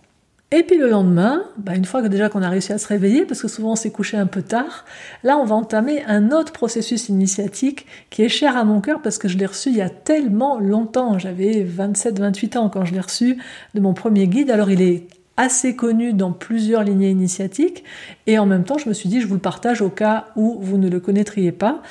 Et 0.54 0.64
puis 0.64 0.76
le 0.76 0.90
lendemain, 0.90 1.44
bah 1.56 1.74
une 1.74 1.86
fois 1.86 2.02
que 2.02 2.08
déjà 2.08 2.28
qu'on 2.28 2.42
a 2.42 2.48
réussi 2.50 2.74
à 2.74 2.78
se 2.78 2.86
réveiller, 2.86 3.24
parce 3.24 3.40
que 3.40 3.48
souvent 3.48 3.72
on 3.72 3.76
s'est 3.76 3.90
couché 3.90 4.18
un 4.18 4.26
peu 4.26 4.42
tard, 4.42 4.84
là 5.24 5.38
on 5.38 5.44
va 5.44 5.54
entamer 5.54 6.04
un 6.04 6.30
autre 6.30 6.52
processus 6.52 7.08
initiatique 7.08 7.86
qui 8.10 8.22
est 8.22 8.28
cher 8.28 8.54
à 8.54 8.62
mon 8.62 8.82
cœur 8.82 9.00
parce 9.00 9.16
que 9.16 9.28
je 9.28 9.38
l'ai 9.38 9.46
reçu 9.46 9.70
il 9.70 9.76
y 9.76 9.80
a 9.80 9.88
tellement 9.88 10.60
longtemps. 10.60 11.18
J'avais 11.18 11.64
27-28 11.64 12.58
ans 12.58 12.68
quand 12.68 12.84
je 12.84 12.92
l'ai 12.92 13.00
reçu 13.00 13.38
de 13.74 13.80
mon 13.80 13.94
premier 13.94 14.28
guide. 14.28 14.50
Alors 14.50 14.70
il 14.70 14.82
est 14.82 15.06
assez 15.36 15.76
connu 15.76 16.12
dans 16.12 16.32
plusieurs 16.32 16.84
lignées 16.84 17.10
initiatiques 17.10 17.84
et 18.26 18.38
en 18.38 18.46
même 18.46 18.64
temps 18.64 18.78
je 18.78 18.88
me 18.88 18.94
suis 18.94 19.08
dit 19.08 19.20
je 19.20 19.26
vous 19.26 19.34
le 19.34 19.40
partage 19.40 19.80
au 19.80 19.88
cas 19.88 20.26
où 20.36 20.58
vous 20.60 20.76
ne 20.78 20.88
le 20.88 21.00
connaîtriez 21.00 21.52
pas. 21.52 21.82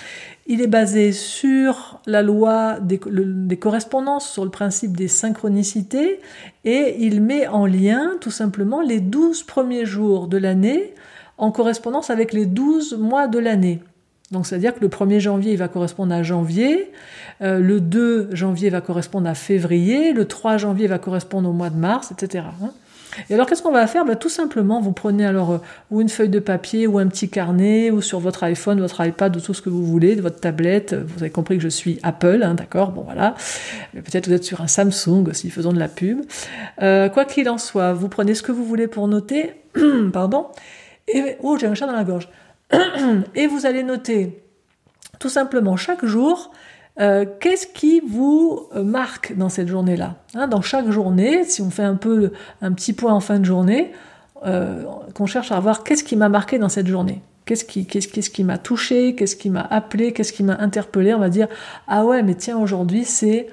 Il 0.48 0.60
est 0.62 0.68
basé 0.68 1.12
sur 1.12 2.02
la 2.06 2.22
loi 2.22 2.80
des, 2.82 3.00
correspondances, 3.58 4.30
sur 4.30 4.44
le 4.44 4.50
principe 4.50 4.98
des 4.98 5.08
synchronicités, 5.08 6.20
et 6.66 6.98
il 7.00 7.22
met 7.22 7.48
en 7.48 7.66
lien 7.66 8.18
tout 8.20 8.32
simplement 8.32 8.82
les 8.82 9.00
12 9.00 9.44
premiers 9.44 9.86
jours 9.86 10.28
de 10.28 10.38
l'année 10.38 10.94
en 11.38 11.52
correspondance 11.52 12.10
avec 12.10 12.34
les 12.34 12.46
12 12.46 12.98
mois 12.98 13.28
de 13.28 13.40
l'année. 13.40 13.82
Donc 14.32 14.46
c'est-à-dire 14.46 14.74
que 14.74 14.80
le 14.80 14.88
1er 14.88 15.20
janvier, 15.20 15.54
il 15.54 15.58
va 15.58 15.68
correspondre 15.68 16.14
à 16.14 16.24
janvier, 16.24 16.92
euh, 17.42 17.60
le 17.60 17.80
2 17.80 18.30
janvier 18.34 18.70
va 18.70 18.82
correspondre 18.82 19.30
à 19.30 19.36
février, 19.36 20.12
le 20.12 20.26
3 20.26 20.58
janvier 20.58 20.88
va 20.88 21.00
correspondre 21.00 21.50
au 21.50 21.54
mois 21.54 21.70
de 21.70 21.78
mars, 21.78 22.12
etc. 22.12 22.46
Et 23.30 23.34
alors, 23.34 23.46
qu'est-ce 23.46 23.62
qu'on 23.62 23.72
va 23.72 23.88
faire? 23.88 24.06
Ben, 24.06 24.16
Tout 24.16 24.30
simplement, 24.30 24.82
vous 24.82 24.92
prenez 24.92 25.26
alors 25.26 25.52
euh, 25.52 25.58
ou 25.90 26.02
une 26.02 26.10
feuille 26.10 26.30
de 26.30 26.40
papier 26.40 26.88
ou 26.88 26.98
un 26.98 27.08
petit 27.08 27.30
carnet 27.30 27.92
ou 27.92 28.02
sur 28.02 28.20
votre 28.20 28.44
iPhone, 28.44 28.80
votre 28.80 29.06
iPad 29.06 29.36
ou 29.36 29.40
tout 29.40 29.54
ce 29.54 29.62
que 29.62 29.70
vous 29.70 29.86
voulez, 29.86 30.16
de 30.16 30.22
votre 30.22 30.40
tablette. 30.40 30.94
Vous 30.94 31.22
avez 31.22 31.30
compris 31.30 31.58
que 31.58 31.64
je 31.64 31.70
suis 31.70 32.00
Apple, 32.04 32.42
hein, 32.44 32.54
d'accord? 32.54 32.92
Bon, 32.92 33.02
voilà. 33.02 33.36
Peut-être 33.94 34.28
vous 34.28 34.34
êtes 34.34 34.44
sur 34.44 34.62
un 34.62 34.68
Samsung 34.68 35.28
aussi, 35.30 35.50
faisons 35.50 35.74
de 35.74 35.80
la 35.80 35.88
pub. 35.88 36.22
Euh, 36.82 37.10
quoi 37.10 37.26
qu'il 37.26 37.50
en 37.50 37.58
soit, 37.58 37.94
vous 37.94 38.10
prenez 38.10 38.36
ce 38.36 38.44
que 38.44 38.52
vous 38.52 38.66
voulez 38.66 38.88
pour 38.88 39.08
noter. 39.08 39.54
Pardon. 40.14 40.48
Et, 41.08 41.38
oh, 41.42 41.58
j'ai 41.58 41.68
un 41.68 41.76
chat 41.76 41.88
dans 41.88 41.94
la 41.94 42.04
gorge. 42.04 42.30
et 43.36 43.48
vous 43.48 43.66
allez 43.66 43.84
noter 43.84 44.42
tout 45.20 45.30
simplement 45.30 45.78
chaque 45.78 46.06
jour 46.06 46.52
euh, 47.00 47.26
qu'est-ce 47.40 47.68
qui 47.68 48.02
vous 48.02 48.68
euh, 48.76 48.84
marque 48.84 49.36
dans 49.38 49.50
cette 49.50 49.70
journée-là 49.70 50.16
hein, 50.36 50.48
Dans 50.48 50.62
chaque 50.62 50.90
journée, 50.90 51.46
si 51.46 51.62
on 51.62 51.70
fait 51.70 51.84
un 51.84 51.96
peu 51.96 52.32
un 52.62 52.74
petit 52.74 52.94
point 52.94 53.14
en 53.14 53.22
fin 53.22 53.40
de 53.40 53.46
journée, 53.46 53.92
euh, 54.46 54.84
qu'on 55.16 55.26
cherche 55.26 55.52
à 55.52 55.60
voir 55.60 55.84
qu'est-ce 55.84 56.04
qui 56.04 56.16
m'a 56.16 56.28
marqué 56.28 56.58
dans 56.60 56.70
cette 56.70 56.88
journée. 56.88 57.22
Qu'est-ce 57.46 57.64
qui, 57.64 57.86
qu'est-ce, 57.86 58.30
qui 58.30 58.44
m'a 58.44 58.58
touché 58.58 59.16
Qu'est-ce 59.16 59.36
qui 59.36 59.50
m'a 59.50 59.62
appelé 59.62 60.12
Qu'est-ce 60.12 60.34
qui 60.34 60.44
m'a 60.44 60.58
interpellé 60.58 61.14
On 61.14 61.20
va 61.20 61.30
dire 61.30 61.48
ah 61.88 62.06
ouais, 62.06 62.24
mais 62.24 62.36
tiens, 62.36 62.58
aujourd'hui 62.58 63.04
c'est 63.04 63.48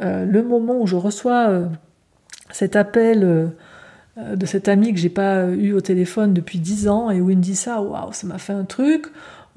le 0.00 0.42
moment 0.42 0.78
où 0.80 0.86
je 0.86 0.96
reçois 0.96 1.62
cet 2.50 2.76
appel 2.76 3.50
de 4.18 4.46
cet 4.46 4.68
ami 4.68 4.92
que 4.92 5.00
j'ai 5.00 5.08
pas 5.08 5.46
eu 5.46 5.72
au 5.72 5.80
téléphone 5.80 6.34
depuis 6.34 6.58
dix 6.58 6.86
ans 6.86 7.10
et 7.10 7.20
où 7.20 7.30
il 7.30 7.38
me 7.38 7.42
dit 7.42 7.56
ça, 7.56 7.80
waouh, 7.80 8.12
ça 8.12 8.26
m'a 8.26 8.38
fait 8.38 8.52
un 8.52 8.64
truc 8.64 9.06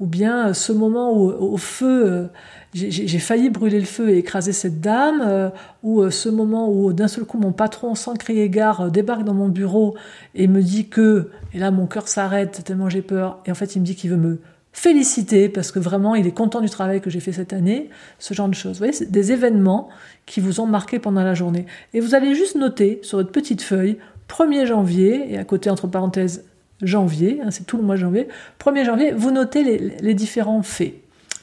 ou 0.00 0.06
bien 0.06 0.54
ce 0.54 0.72
moment 0.72 1.12
où 1.12 1.30
au 1.30 1.56
feu 1.56 2.30
j'ai 2.74 3.18
failli 3.18 3.48
brûler 3.48 3.80
le 3.80 3.86
feu 3.86 4.10
et 4.10 4.18
écraser 4.18 4.52
cette 4.52 4.80
dame, 4.80 5.22
euh, 5.26 5.48
ou 5.82 6.02
euh, 6.02 6.10
ce 6.10 6.28
moment 6.28 6.70
où 6.70 6.92
d'un 6.92 7.08
seul 7.08 7.24
coup 7.24 7.38
mon 7.38 7.52
patron, 7.52 7.94
sans 7.94 8.14
crier 8.14 8.50
gare, 8.50 8.82
euh, 8.82 8.90
débarque 8.90 9.24
dans 9.24 9.34
mon 9.34 9.48
bureau 9.48 9.96
et 10.34 10.48
me 10.48 10.62
dit 10.62 10.88
que, 10.88 11.30
et 11.54 11.58
là 11.58 11.70
mon 11.70 11.86
cœur 11.86 12.08
s'arrête 12.08 12.62
tellement 12.64 12.90
j'ai 12.90 13.02
peur, 13.02 13.38
et 13.46 13.50
en 13.50 13.54
fait 13.54 13.74
il 13.74 13.80
me 13.80 13.86
dit 13.86 13.96
qu'il 13.96 14.10
veut 14.10 14.16
me 14.16 14.40
féliciter 14.72 15.48
parce 15.48 15.72
que 15.72 15.78
vraiment 15.78 16.14
il 16.14 16.26
est 16.26 16.32
content 16.32 16.60
du 16.60 16.68
travail 16.68 17.00
que 17.00 17.08
j'ai 17.08 17.20
fait 17.20 17.32
cette 17.32 17.54
année, 17.54 17.88
ce 18.18 18.34
genre 18.34 18.48
de 18.48 18.54
choses. 18.54 18.78
Vous 18.78 18.86
voyez, 18.86 19.06
des 19.06 19.32
événements 19.32 19.88
qui 20.26 20.40
vous 20.40 20.60
ont 20.60 20.66
marqué 20.66 20.98
pendant 20.98 21.22
la 21.22 21.34
journée. 21.34 21.64
Et 21.94 22.00
vous 22.00 22.14
allez 22.14 22.34
juste 22.34 22.54
noter 22.54 23.00
sur 23.02 23.16
votre 23.16 23.32
petite 23.32 23.62
feuille, 23.62 23.96
1er 24.28 24.66
janvier, 24.66 25.32
et 25.32 25.38
à 25.38 25.44
côté 25.44 25.70
entre 25.70 25.86
parenthèses 25.86 26.44
janvier, 26.82 27.40
hein, 27.42 27.50
c'est 27.50 27.66
tout 27.66 27.76
le 27.76 27.82
mois 27.82 27.96
de 27.96 28.00
janvier, 28.00 28.28
1er 28.60 28.84
janvier, 28.84 29.12
vous 29.12 29.30
notez 29.30 29.78
les 30.00 30.14
différents 30.14 30.62
faits. 30.62 30.94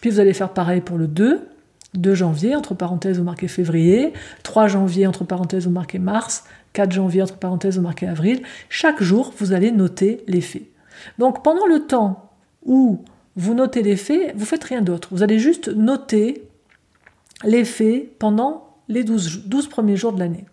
Puis 0.02 0.10
vous 0.10 0.20
allez 0.20 0.34
faire 0.34 0.50
pareil 0.50 0.82
pour 0.82 0.98
le 0.98 1.08
2, 1.08 1.48
2 1.96 2.14
janvier, 2.14 2.56
entre 2.56 2.74
parenthèses, 2.74 3.18
vous 3.18 3.24
marquez 3.24 3.48
février, 3.48 4.14
3 4.44 4.68
janvier, 4.68 5.08
entre 5.08 5.24
parenthèses, 5.24 5.66
vous 5.66 5.72
marquez 5.72 6.00
mars, 6.00 6.44
4 6.74 6.92
janvier, 6.92 7.22
entre 7.22 7.38
parenthèses, 7.38 7.78
vous 7.78 7.84
marquez 7.84 8.08
avril. 8.08 8.42
Chaque 8.70 9.02
jour, 9.02 9.34
vous 9.38 9.54
allez 9.54 9.72
noter 9.72 10.24
les 10.28 10.42
faits. 10.42 10.64
Donc 11.18 11.44
pendant 11.44 11.66
le 11.66 11.88
temps 11.88 12.32
où 12.64 13.04
vous 13.36 13.54
notez 13.54 13.82
les 13.82 13.96
faits, 13.96 14.34
vous 14.36 14.46
faites 14.46 14.64
rien 14.64 14.82
d'autre. 14.82 15.10
Vous 15.12 15.24
allez 15.24 15.40
juste 15.40 15.70
noter 15.70 16.48
les 17.44 17.66
faits 17.66 18.18
pendant 18.20 18.78
les 18.88 19.04
12, 19.04 19.48
12 19.48 19.68
premiers 19.68 19.98
jours 19.98 20.14
de 20.14 20.20
l'année. 20.20 20.46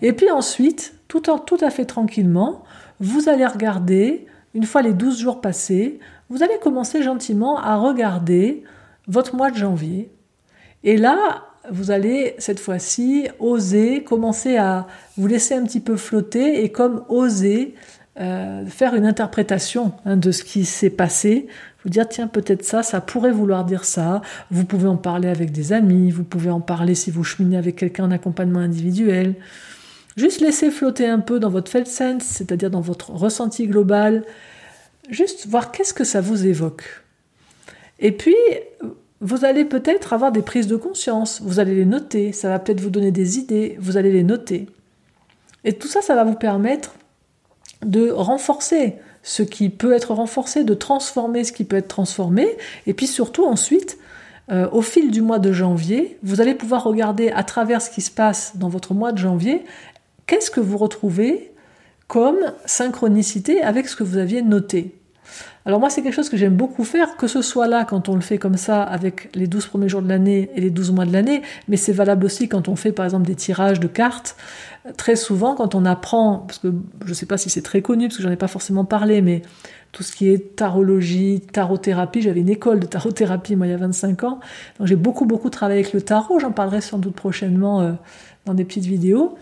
Et 0.00 0.12
puis 0.12 0.30
ensuite, 0.30 0.94
tout 1.08 1.22
à 1.60 1.70
fait 1.70 1.84
tranquillement, 1.84 2.62
vous 3.04 3.28
allez 3.28 3.46
regarder, 3.46 4.26
une 4.54 4.64
fois 4.64 4.82
les 4.82 4.94
12 4.94 5.18
jours 5.18 5.40
passés, 5.40 5.98
vous 6.30 6.42
allez 6.42 6.58
commencer 6.60 7.02
gentiment 7.02 7.58
à 7.58 7.76
regarder 7.76 8.62
votre 9.06 9.36
mois 9.36 9.50
de 9.50 9.56
janvier. 9.56 10.10
Et 10.84 10.96
là, 10.96 11.44
vous 11.70 11.90
allez 11.90 12.34
cette 12.38 12.60
fois-ci 12.60 13.28
oser 13.38 14.04
commencer 14.04 14.56
à 14.56 14.86
vous 15.16 15.26
laisser 15.26 15.54
un 15.54 15.64
petit 15.64 15.80
peu 15.80 15.96
flotter 15.96 16.64
et 16.64 16.70
comme 16.70 17.04
oser 17.08 17.74
euh, 18.20 18.64
faire 18.66 18.94
une 18.94 19.06
interprétation 19.06 19.92
hein, 20.06 20.16
de 20.16 20.30
ce 20.30 20.44
qui 20.44 20.64
s'est 20.64 20.90
passé. 20.90 21.46
Vous 21.82 21.90
dire 21.90 22.08
tiens 22.08 22.26
peut-être 22.26 22.64
ça, 22.64 22.82
ça 22.82 23.02
pourrait 23.02 23.32
vouloir 23.32 23.64
dire 23.64 23.84
ça. 23.84 24.22
Vous 24.50 24.64
pouvez 24.64 24.88
en 24.88 24.96
parler 24.96 25.28
avec 25.28 25.52
des 25.52 25.74
amis, 25.74 26.10
vous 26.10 26.24
pouvez 26.24 26.50
en 26.50 26.60
parler 26.60 26.94
si 26.94 27.10
vous 27.10 27.24
cheminez 27.24 27.58
avec 27.58 27.76
quelqu'un 27.76 28.04
en 28.04 28.10
accompagnement 28.10 28.60
individuel. 28.60 29.34
Juste 30.16 30.40
laisser 30.40 30.70
flotter 30.70 31.06
un 31.06 31.18
peu 31.18 31.40
dans 31.40 31.50
votre 31.50 31.70
felt 31.70 31.88
sense, 31.88 32.22
c'est-à-dire 32.22 32.70
dans 32.70 32.80
votre 32.80 33.10
ressenti 33.10 33.66
global, 33.66 34.24
juste 35.10 35.46
voir 35.46 35.72
qu'est-ce 35.72 35.94
que 35.94 36.04
ça 36.04 36.20
vous 36.20 36.46
évoque. 36.46 36.84
Et 37.98 38.12
puis, 38.12 38.36
vous 39.20 39.44
allez 39.44 39.64
peut-être 39.64 40.12
avoir 40.12 40.32
des 40.32 40.42
prises 40.42 40.66
de 40.66 40.76
conscience, 40.76 41.40
vous 41.42 41.58
allez 41.58 41.74
les 41.74 41.84
noter, 41.84 42.32
ça 42.32 42.48
va 42.48 42.58
peut-être 42.58 42.80
vous 42.80 42.90
donner 42.90 43.10
des 43.10 43.38
idées, 43.38 43.76
vous 43.80 43.96
allez 43.96 44.12
les 44.12 44.22
noter. 44.22 44.66
Et 45.64 45.72
tout 45.72 45.88
ça, 45.88 46.02
ça 46.02 46.14
va 46.14 46.24
vous 46.24 46.34
permettre 46.34 46.94
de 47.84 48.10
renforcer 48.10 48.96
ce 49.22 49.42
qui 49.42 49.70
peut 49.70 49.94
être 49.94 50.12
renforcé, 50.12 50.64
de 50.64 50.74
transformer 50.74 51.44
ce 51.44 51.52
qui 51.52 51.64
peut 51.64 51.76
être 51.76 51.88
transformé, 51.88 52.46
et 52.86 52.94
puis 52.94 53.06
surtout 53.06 53.46
ensuite, 53.46 53.98
euh, 54.52 54.68
au 54.72 54.82
fil 54.82 55.10
du 55.10 55.22
mois 55.22 55.38
de 55.38 55.52
janvier, 55.52 56.18
vous 56.22 56.42
allez 56.42 56.54
pouvoir 56.54 56.84
regarder 56.84 57.30
à 57.30 57.42
travers 57.44 57.80
ce 57.80 57.88
qui 57.88 58.02
se 58.02 58.10
passe 58.10 58.56
dans 58.56 58.68
votre 58.68 58.92
mois 58.92 59.12
de 59.12 59.18
janvier, 59.18 59.64
qu'est-ce 60.26 60.50
que 60.50 60.60
vous 60.60 60.78
retrouvez 60.78 61.52
comme 62.06 62.52
synchronicité 62.66 63.62
avec 63.62 63.88
ce 63.88 63.96
que 63.96 64.04
vous 64.04 64.18
aviez 64.18 64.42
noté? 64.42 64.94
Alors 65.66 65.80
moi, 65.80 65.88
c'est 65.88 66.02
quelque 66.02 66.14
chose 66.14 66.28
que 66.28 66.36
j'aime 66.36 66.56
beaucoup 66.56 66.84
faire, 66.84 67.16
que 67.16 67.26
ce 67.26 67.40
soit 67.40 67.66
là 67.66 67.86
quand 67.86 68.10
on 68.10 68.14
le 68.14 68.20
fait 68.20 68.36
comme 68.36 68.58
ça 68.58 68.82
avec 68.82 69.34
les 69.34 69.46
12 69.46 69.66
premiers 69.66 69.88
jours 69.88 70.02
de 70.02 70.08
l'année 70.08 70.50
et 70.54 70.60
les 70.60 70.70
12 70.70 70.92
mois 70.92 71.06
de 71.06 71.12
l'année, 71.12 71.40
mais 71.68 71.78
c'est 71.78 71.92
valable 71.92 72.26
aussi 72.26 72.48
quand 72.48 72.68
on 72.68 72.76
fait 72.76 72.92
par 72.92 73.06
exemple 73.06 73.26
des 73.26 73.34
tirages 73.34 73.80
de 73.80 73.86
cartes. 73.86 74.36
Très 74.98 75.16
souvent, 75.16 75.54
quand 75.54 75.74
on 75.74 75.86
apprend, 75.86 76.44
parce 76.46 76.58
que 76.58 76.68
je 77.04 77.08
ne 77.08 77.14
sais 77.14 77.24
pas 77.24 77.38
si 77.38 77.48
c'est 77.48 77.62
très 77.62 77.80
connu, 77.80 78.08
parce 78.08 78.18
que 78.18 78.22
j'en 78.22 78.30
ai 78.30 78.36
pas 78.36 78.48
forcément 78.48 78.84
parlé, 78.84 79.22
mais 79.22 79.40
tout 79.92 80.02
ce 80.02 80.12
qui 80.12 80.28
est 80.28 80.56
tarologie, 80.56 81.40
tarothérapie, 81.40 82.20
j'avais 82.20 82.40
une 82.40 82.50
école 82.50 82.80
de 82.80 82.86
tarothérapie 82.86 83.56
moi 83.56 83.66
il 83.66 83.70
y 83.70 83.74
a 83.74 83.78
25 83.78 84.24
ans, 84.24 84.40
donc 84.78 84.86
j'ai 84.86 84.96
beaucoup 84.96 85.24
beaucoup 85.24 85.48
travaillé 85.48 85.80
avec 85.80 85.94
le 85.94 86.02
tarot, 86.02 86.40
j'en 86.40 86.52
parlerai 86.52 86.82
sans 86.82 86.98
doute 86.98 87.14
prochainement 87.14 87.80
euh, 87.80 87.92
dans 88.44 88.52
des 88.52 88.64
petites 88.64 88.84
vidéos. 88.84 89.38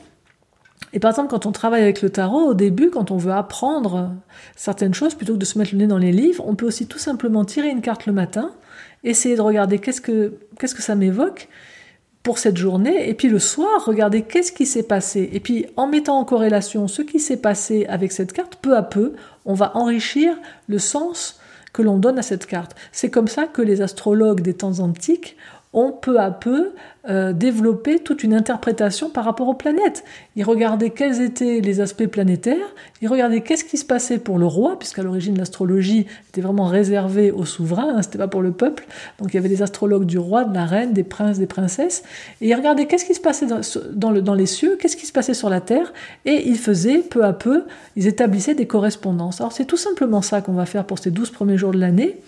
Et 0.92 1.00
par 1.00 1.10
exemple, 1.10 1.30
quand 1.30 1.46
on 1.46 1.52
travaille 1.52 1.82
avec 1.82 2.02
le 2.02 2.10
tarot, 2.10 2.48
au 2.48 2.54
début, 2.54 2.90
quand 2.90 3.10
on 3.10 3.16
veut 3.16 3.32
apprendre 3.32 4.14
certaines 4.56 4.94
choses, 4.94 5.14
plutôt 5.14 5.34
que 5.34 5.38
de 5.38 5.44
se 5.44 5.58
mettre 5.58 5.72
le 5.72 5.78
nez 5.78 5.86
dans 5.86 5.98
les 5.98 6.12
livres, 6.12 6.44
on 6.46 6.54
peut 6.54 6.66
aussi 6.66 6.86
tout 6.86 6.98
simplement 6.98 7.44
tirer 7.44 7.68
une 7.68 7.80
carte 7.80 8.06
le 8.06 8.12
matin, 8.12 8.50
essayer 9.04 9.36
de 9.36 9.40
regarder 9.40 9.78
qu'est-ce 9.78 10.00
que, 10.00 10.34
qu'est-ce 10.58 10.74
que 10.74 10.82
ça 10.82 10.94
m'évoque 10.94 11.48
pour 12.22 12.38
cette 12.38 12.56
journée, 12.56 13.08
et 13.08 13.14
puis 13.14 13.28
le 13.28 13.40
soir, 13.40 13.84
regarder 13.84 14.22
qu'est-ce 14.22 14.52
qui 14.52 14.64
s'est 14.64 14.84
passé. 14.84 15.28
Et 15.32 15.40
puis, 15.40 15.66
en 15.76 15.88
mettant 15.88 16.18
en 16.18 16.24
corrélation 16.24 16.86
ce 16.86 17.02
qui 17.02 17.18
s'est 17.18 17.38
passé 17.38 17.84
avec 17.88 18.12
cette 18.12 18.32
carte, 18.32 18.56
peu 18.62 18.76
à 18.76 18.82
peu, 18.82 19.14
on 19.44 19.54
va 19.54 19.76
enrichir 19.76 20.36
le 20.68 20.78
sens 20.78 21.40
que 21.72 21.82
l'on 21.82 21.98
donne 21.98 22.18
à 22.18 22.22
cette 22.22 22.46
carte. 22.46 22.76
C'est 22.92 23.10
comme 23.10 23.26
ça 23.26 23.46
que 23.46 23.62
les 23.62 23.80
astrologues 23.80 24.40
des 24.40 24.54
temps 24.54 24.78
antiques 24.78 25.36
ont 25.72 25.90
peu 25.90 26.20
à 26.20 26.30
peu 26.30 26.72
euh, 27.08 27.32
développé 27.32 27.98
toute 27.98 28.22
une 28.22 28.32
interprétation 28.32 29.10
par 29.10 29.24
rapport 29.24 29.48
aux 29.48 29.54
planètes. 29.54 30.04
Ils 30.36 30.44
regardaient 30.44 30.90
quels 30.90 31.20
étaient 31.20 31.60
les 31.60 31.80
aspects 31.80 32.06
planétaires, 32.06 32.74
ils 33.00 33.08
regardaient 33.08 33.40
qu'est-ce 33.40 33.64
qui 33.64 33.76
se 33.76 33.84
passait 33.84 34.18
pour 34.18 34.38
le 34.38 34.46
roi, 34.46 34.78
puisqu'à 34.78 35.02
l'origine 35.02 35.36
l'astrologie 35.36 36.06
était 36.28 36.40
vraiment 36.40 36.66
réservée 36.66 37.32
aux 37.32 37.44
souverains, 37.44 37.96
hein, 37.96 38.02
c'était 38.02 38.18
pas 38.18 38.28
pour 38.28 38.40
le 38.40 38.52
peuple. 38.52 38.86
Donc 39.18 39.34
il 39.34 39.34
y 39.34 39.38
avait 39.38 39.48
des 39.48 39.62
astrologues 39.62 40.06
du 40.06 40.16
roi, 40.16 40.44
de 40.44 40.54
la 40.54 40.64
reine, 40.64 40.92
des 40.92 41.02
princes, 41.02 41.40
des 41.40 41.48
princesses, 41.48 42.04
et 42.40 42.48
ils 42.48 42.54
regardaient 42.54 42.86
qu'est-ce 42.86 43.04
qui 43.04 43.14
se 43.14 43.20
passait 43.20 43.46
dans, 43.46 44.10
le, 44.12 44.22
dans 44.22 44.34
les 44.34 44.46
cieux, 44.46 44.78
qu'est-ce 44.80 44.96
qui 44.96 45.06
se 45.06 45.12
passait 45.12 45.34
sur 45.34 45.50
la 45.50 45.60
terre, 45.60 45.92
et 46.24 46.48
ils 46.48 46.58
faisaient 46.58 46.98
peu 46.98 47.24
à 47.24 47.32
peu, 47.32 47.64
ils 47.96 48.06
établissaient 48.06 48.54
des 48.54 48.66
correspondances. 48.66 49.40
Alors 49.40 49.52
c'est 49.52 49.64
tout 49.64 49.76
simplement 49.76 50.22
ça 50.22 50.40
qu'on 50.40 50.52
va 50.52 50.66
faire 50.66 50.84
pour 50.84 51.00
ces 51.00 51.10
douze 51.10 51.30
premiers 51.30 51.58
jours 51.58 51.72
de 51.72 51.78
l'année. 51.78 52.18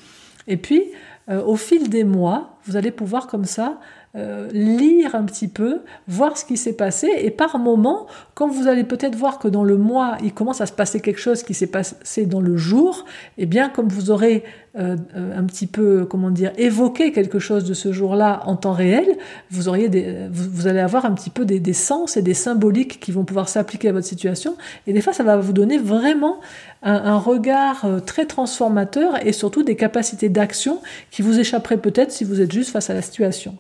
Et 0.49 0.57
puis, 0.57 0.83
euh, 1.31 1.43
au 1.43 1.57
fil 1.57 1.89
des 1.89 2.05
mois, 2.05 2.59
vous 2.67 2.77
allez 2.77 2.91
pouvoir 2.91 3.29
comme 3.29 3.45
ça 3.45 3.79
euh, 4.17 4.49
lire 4.53 5.17
un 5.17 5.25
petit 5.25 5.49
peu, 5.49 5.81
voir 6.07 6.39
ce 6.39 6.45
qui 6.45 6.57
s'est 6.57 6.75
passé, 6.75 7.11
et 7.19 7.33
par 7.33 7.59
moment, 7.59 8.07
quand 8.35 8.47
vous 8.47 8.69
allez 8.69 8.85
peut-être 8.85 9.17
voir 9.17 9.41
que 9.41 9.49
dans 9.49 9.65
le 9.65 9.77
mois, 9.77 10.19
il 10.23 10.33
commence 10.33 10.61
à 10.61 10.67
se 10.67 10.73
passer 10.73 11.01
quelque 11.01 11.19
chose 11.19 11.43
qui 11.43 11.53
s'est 11.53 11.67
passé 11.67 12.25
dans 12.25 12.41
le 12.41 12.57
jour, 12.57 13.07
eh 13.39 13.47
bien, 13.47 13.69
comme 13.69 13.89
vous 13.89 14.13
aurez 14.13 14.45
euh, 14.79 14.97
euh, 15.17 15.37
un 15.37 15.43
petit 15.43 15.67
peu, 15.67 16.05
comment 16.05 16.31
dire, 16.31 16.53
évoqué 16.59 17.11
quelque 17.11 17.41
chose 17.41 17.65
de 17.65 17.75
ce 17.75 17.93
jour-là 17.93 18.43
en 18.47 18.55
temps 18.55 18.73
réel, 18.73 19.19
vous 19.51 19.67
auriez 19.67 19.89
des, 19.89 20.29
vous, 20.31 20.69
allez 20.69 20.79
avoir 20.79 21.07
un 21.07 21.13
petit 21.13 21.31
peu 21.31 21.45
des, 21.45 21.59
des, 21.59 21.73
sens 21.73 22.17
et 22.17 22.23
des 22.23 22.35
symboliques 22.35 23.01
qui 23.01 23.11
vont 23.11 23.25
pouvoir 23.25 23.49
s'appliquer 23.49 23.89
à 23.89 23.93
votre 23.93 24.07
situation, 24.07 24.57
et 24.87 24.93
des 24.93 25.01
fois, 25.01 25.13
ça 25.13 25.25
va 25.25 25.37
vous 25.39 25.53
donner 25.53 25.77
vraiment 25.77 26.39
un, 26.85 26.95
un 26.95 27.19
regard 27.19 27.85
très 28.07 28.27
transformateur 28.27 29.27
et 29.27 29.33
surtout 29.33 29.65
des 29.65 29.75
capacités 29.75 30.29
d'action 30.29 30.81
qui 31.11 31.23
vous 31.23 31.41
échapperaient 31.41 31.79
peut-être 31.79 32.13
si 32.13 32.23
vous 32.23 32.41
êtes 32.41 32.53
juste 32.53 32.71
face 32.71 32.91
à 32.91 32.95
la 32.95 33.03
situation. 33.03 33.59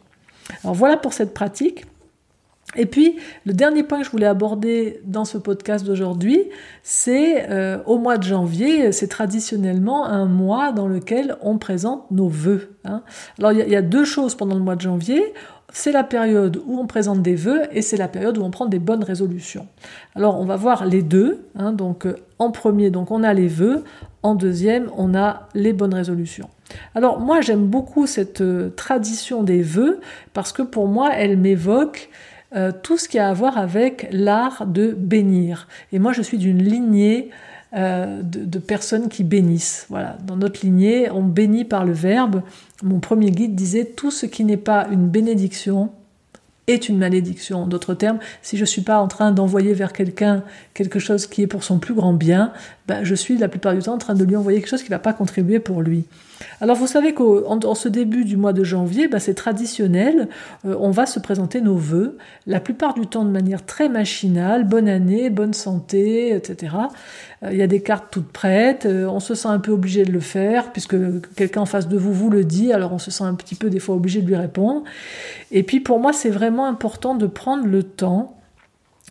Alors 0.63 0.75
voilà 0.75 0.97
pour 0.97 1.13
cette 1.13 1.35
pratique. 1.35 1.87
Et 2.77 2.87
puis, 2.87 3.17
le 3.45 3.53
dernier 3.53 3.83
point 3.83 4.01
que 4.01 4.05
je 4.05 4.11
voulais 4.11 4.27
aborder 4.27 5.01
dans 5.05 5.25
ce 5.25 5.39
podcast 5.39 5.85
d'aujourd'hui, 5.85 6.43
c'est 6.83 7.49
euh, 7.51 7.79
au 7.87 7.99
mois 7.99 8.19
de 8.19 8.25
janvier, 8.25 8.91
c'est 8.91 9.07
traditionnellement 9.07 10.07
un 10.07 10.27
mois 10.27 10.73
dans 10.73 10.89
lequel 10.89 11.37
on 11.41 11.59
présente 11.59 12.11
nos 12.11 12.29
vœux. 12.29 12.77
Hein. 12.85 13.03
Alors, 13.39 13.53
il 13.53 13.69
y, 13.69 13.77
a 13.77 13.83
deux 13.83 14.05
choses 14.05 14.35
pendant 14.35 14.57
le 14.57 14.63
mois 14.63 14.77
de 14.77 14.81
janvier. 14.81 15.35
C'est 15.77 15.91
la 15.91 16.05
période 16.05 16.63
où 16.67 16.79
on 16.79 16.87
présente 16.87 17.21
des 17.21 17.35
vœux 17.35 17.63
et 17.73 17.83
c'est 17.83 17.97
la 17.97 18.07
période 18.07 18.39
où 18.39 18.43
on 18.43 18.51
prend 18.53 18.67
des 18.67 18.79
bonnes 18.79 19.03
résolutions. 19.03 19.67
Alors, 20.15 20.39
on 20.39 20.45
va 20.45 20.55
voir 20.55 20.87
les 20.87 21.03
deux. 21.03 21.47
Hein. 21.59 21.73
donc, 21.73 22.07
euh, 22.07 22.15
en 22.39 22.53
premier, 22.53 22.91
donc 22.91 23.11
on 23.11 23.25
a 23.25 23.35
les 23.35 23.49
vœux. 23.49 23.83
En 24.23 24.37
deuxième, 24.37 24.89
on 24.97 25.17
a 25.17 25.49
les 25.53 25.73
bonnes 25.73 25.93
résolutions. 25.93 26.49
Alors 26.95 27.19
moi 27.19 27.41
j'aime 27.41 27.67
beaucoup 27.67 28.07
cette 28.07 28.41
euh, 28.41 28.71
tradition 28.71 29.43
des 29.43 29.63
vœux 29.63 30.01
parce 30.33 30.53
que 30.53 30.63
pour 30.63 30.87
moi 30.87 31.11
elle 31.13 31.37
m'évoque 31.37 32.09
euh, 32.55 32.73
tout 32.83 32.97
ce 32.97 33.09
qui 33.09 33.19
a 33.19 33.29
à 33.29 33.33
voir 33.33 33.59
avec 33.59 34.09
l'art 34.13 34.67
de 34.67 34.93
bénir. 34.97 35.67
Et 35.93 35.99
moi 35.99 36.13
je 36.13 36.23
suis 36.23 36.39
d'une 36.39 36.63
lignée 36.63 37.31
de, 37.77 38.23
de, 38.23 38.59
personnes 38.61 39.09
qui 39.09 39.25
bénissent. 39.25 39.87
Voilà, 39.91 40.17
dans 40.25 40.37
notre 40.37 40.65
lignée 40.65 41.11
on 41.11 41.25
bénit 41.25 41.65
par 41.65 41.85
le 41.85 41.93
verbe. 41.93 42.43
Mon 42.85 43.01
premier 43.01 43.31
guide 43.31 43.55
disait 43.55 43.87
tout 43.87 44.11
ce 44.11 44.27
qui 44.27 44.45
n'est 44.45 44.59
pas 44.59 44.87
une 44.91 45.09
bénédiction 45.09 45.91
est 46.67 46.89
une 46.89 46.99
malédiction. 46.99 47.67
D'autres 47.67 47.95
termes, 47.95 48.19
si 48.43 48.57
je 48.57 48.63
ne 48.63 48.67
suis 48.67 48.83
pas 48.83 48.99
en 48.99 49.09
train 49.09 49.33
d'envoyer 49.33 49.75
vers 49.75 49.93
quelqu'un 49.93 50.43
quelque 50.73 50.99
chose 50.99 51.27
qui 51.27 51.43
est 51.43 51.47
pour 51.47 51.65
son 51.65 51.79
plus 51.79 51.95
grand 51.95 52.13
bien, 52.13 52.53
ben, 52.87 53.03
je 53.03 53.15
suis 53.15 53.39
la 53.39 53.49
plupart 53.49 53.75
du 53.75 53.81
temps 53.81 53.95
en 53.95 53.99
train 53.99 54.15
de 54.15 54.25
lui 54.25 54.37
envoyer 54.37 54.61
quelque 54.61 54.71
chose 54.71 54.83
qui 54.83 54.91
ne 54.91 54.97
va 54.97 54.99
pas 54.99 55.13
contribuer 55.13 55.59
pour 55.59 55.83
lui. 55.83 56.05
Alors 56.61 56.77
vous 56.77 56.87
savez 56.87 57.15
qu'en 57.15 57.75
ce 57.75 57.89
début 57.89 58.25
du 58.25 58.37
mois 58.37 58.53
de 58.53 58.65
janvier, 58.65 59.09
ben, 59.09 59.19
c'est 59.19 59.35
traditionnel, 59.35 60.29
euh, 60.67 60.77
on 60.79 60.91
va 60.91 61.07
se 61.07 61.19
présenter 61.19 61.61
nos 61.61 61.77
vœux, 61.77 62.19
la 62.47 62.61
plupart 62.61 62.95
du 62.95 63.07
temps 63.07 63.25
de 63.25 63.31
manière 63.31 63.65
très 63.65 63.89
machinale, 63.89 64.65
bonne 64.65 64.89
année, 64.89 65.31
bonne 65.31 65.55
santé, 65.55 66.35
etc. 66.35 66.77
Euh, 67.43 67.51
il 67.53 67.59
y 67.59 67.63
a 67.63 67.67
des 67.67 67.81
cartes 67.81 68.09
toutes 68.11 68.33
prêtes, 68.33 68.87
euh, 68.87 69.07
on 69.07 69.21
se 69.21 69.35
sent 69.35 69.49
un 69.49 69.61
peu 69.61 69.73
obligé 69.73 70.05
de 70.05 70.13
le 70.13 70.21
faire, 70.21 70.73
puisque 70.73 70.97
quelqu'un 71.37 71.63
en 71.63 71.67
face 71.67 71.89
de 71.89 71.97
vous 71.97 72.13
vous 72.13 72.31
le 72.31 72.45
dit, 72.45 72.73
alors 72.73 72.93
on 72.93 72.99
se 72.99 73.11
sent 73.11 73.25
un 73.25 73.35
petit 73.35 73.55
peu 73.55 73.71
des 73.71 73.79
fois 73.79 73.95
obligé 73.95 74.21
de 74.21 74.27
lui 74.27 74.37
répondre. 74.37 74.83
Et 75.51 75.63
puis 75.63 75.81
pour 75.81 75.99
moi, 76.01 76.13
c'est 76.13 76.31
vraiment 76.31 76.54
important 76.63 77.17
de 77.17 77.27
prendre 77.27 77.67
le 77.67 77.83
temps 77.83 78.37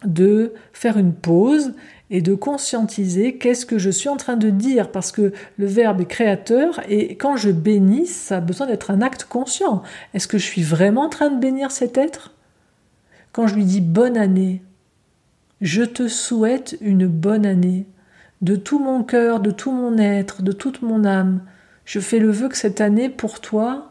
de 0.06 0.54
faire 0.74 0.98
une 0.98 1.14
pause 1.14 1.74
et 2.10 2.22
de 2.22 2.36
conscientiser 2.36 3.38
qu'est-ce 3.38 3.66
que 3.66 3.78
je 3.78 3.90
suis 3.90 4.10
en 4.10 4.18
train 4.18 4.36
de 4.36 4.50
dire, 4.50 4.92
parce 4.92 5.12
que 5.12 5.34
le 5.58 5.66
verbe 5.66 6.02
est 6.02 6.06
créateur, 6.06 6.82
et 6.90 7.16
quand 7.16 7.38
je 7.38 7.50
bénis, 7.50 8.06
ça 8.06 8.38
a 8.38 8.42
besoin 8.42 8.68
d'être 8.68 8.92
un 8.92 9.02
acte 9.02 9.26
conscient. 9.26 9.82
Est-ce 10.14 10.28
que 10.28 10.38
je 10.38 10.44
suis 10.46 10.62
vraiment 10.62 11.04
en 11.04 11.10
train 11.10 11.30
de 11.30 11.40
bénir 11.40 11.72
cet 11.72 11.98
être? 11.98 12.34
Quand 13.32 13.48
je 13.48 13.56
lui 13.56 13.66
dis 13.66 13.82
bonne 13.82 14.18
année, 14.18 14.62
je 15.62 15.84
te 15.84 16.08
souhaite 16.08 16.78
une 16.82 17.08
bonne 17.08 17.46
année, 17.46 17.88
de 18.42 18.56
tout 18.58 18.80
mon 18.80 19.04
cœur, 19.04 19.40
de 19.40 19.52
tout 19.52 19.72
mon 19.72 19.98
être, 19.98 20.44
de 20.44 20.52
toute 20.52 20.82
mon 20.82 21.06
âme, 21.06 21.42
je 21.86 22.00
fais 22.00 22.20
le 22.20 22.30
vœu 22.30 22.50
que 22.50 22.58
cette 22.58 22.82
année, 22.82 23.10
pour 23.10 23.40
toi, 23.40 23.90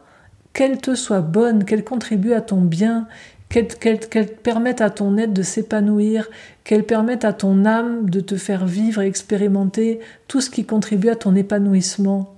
qu'elle 0.53 0.77
te 0.77 0.95
soit 0.95 1.21
bonne, 1.21 1.65
qu'elle 1.65 1.83
contribue 1.83 2.33
à 2.33 2.41
ton 2.41 2.61
bien, 2.61 3.07
qu'elle 3.53 4.27
permette 4.27 4.81
à 4.81 4.89
ton 4.89 5.17
être 5.17 5.33
de 5.33 5.43
s'épanouir, 5.43 6.29
qu'elle 6.63 6.83
permette 6.83 7.23
à 7.23 7.33
ton 7.33 7.65
âme 7.65 8.09
de 8.09 8.19
te 8.19 8.35
faire 8.35 8.65
vivre 8.65 9.01
et 9.01 9.07
expérimenter 9.07 9.99
tout 10.27 10.41
ce 10.41 10.49
qui 10.49 10.65
contribue 10.65 11.09
à 11.09 11.15
ton 11.15 11.35
épanouissement. 11.35 12.33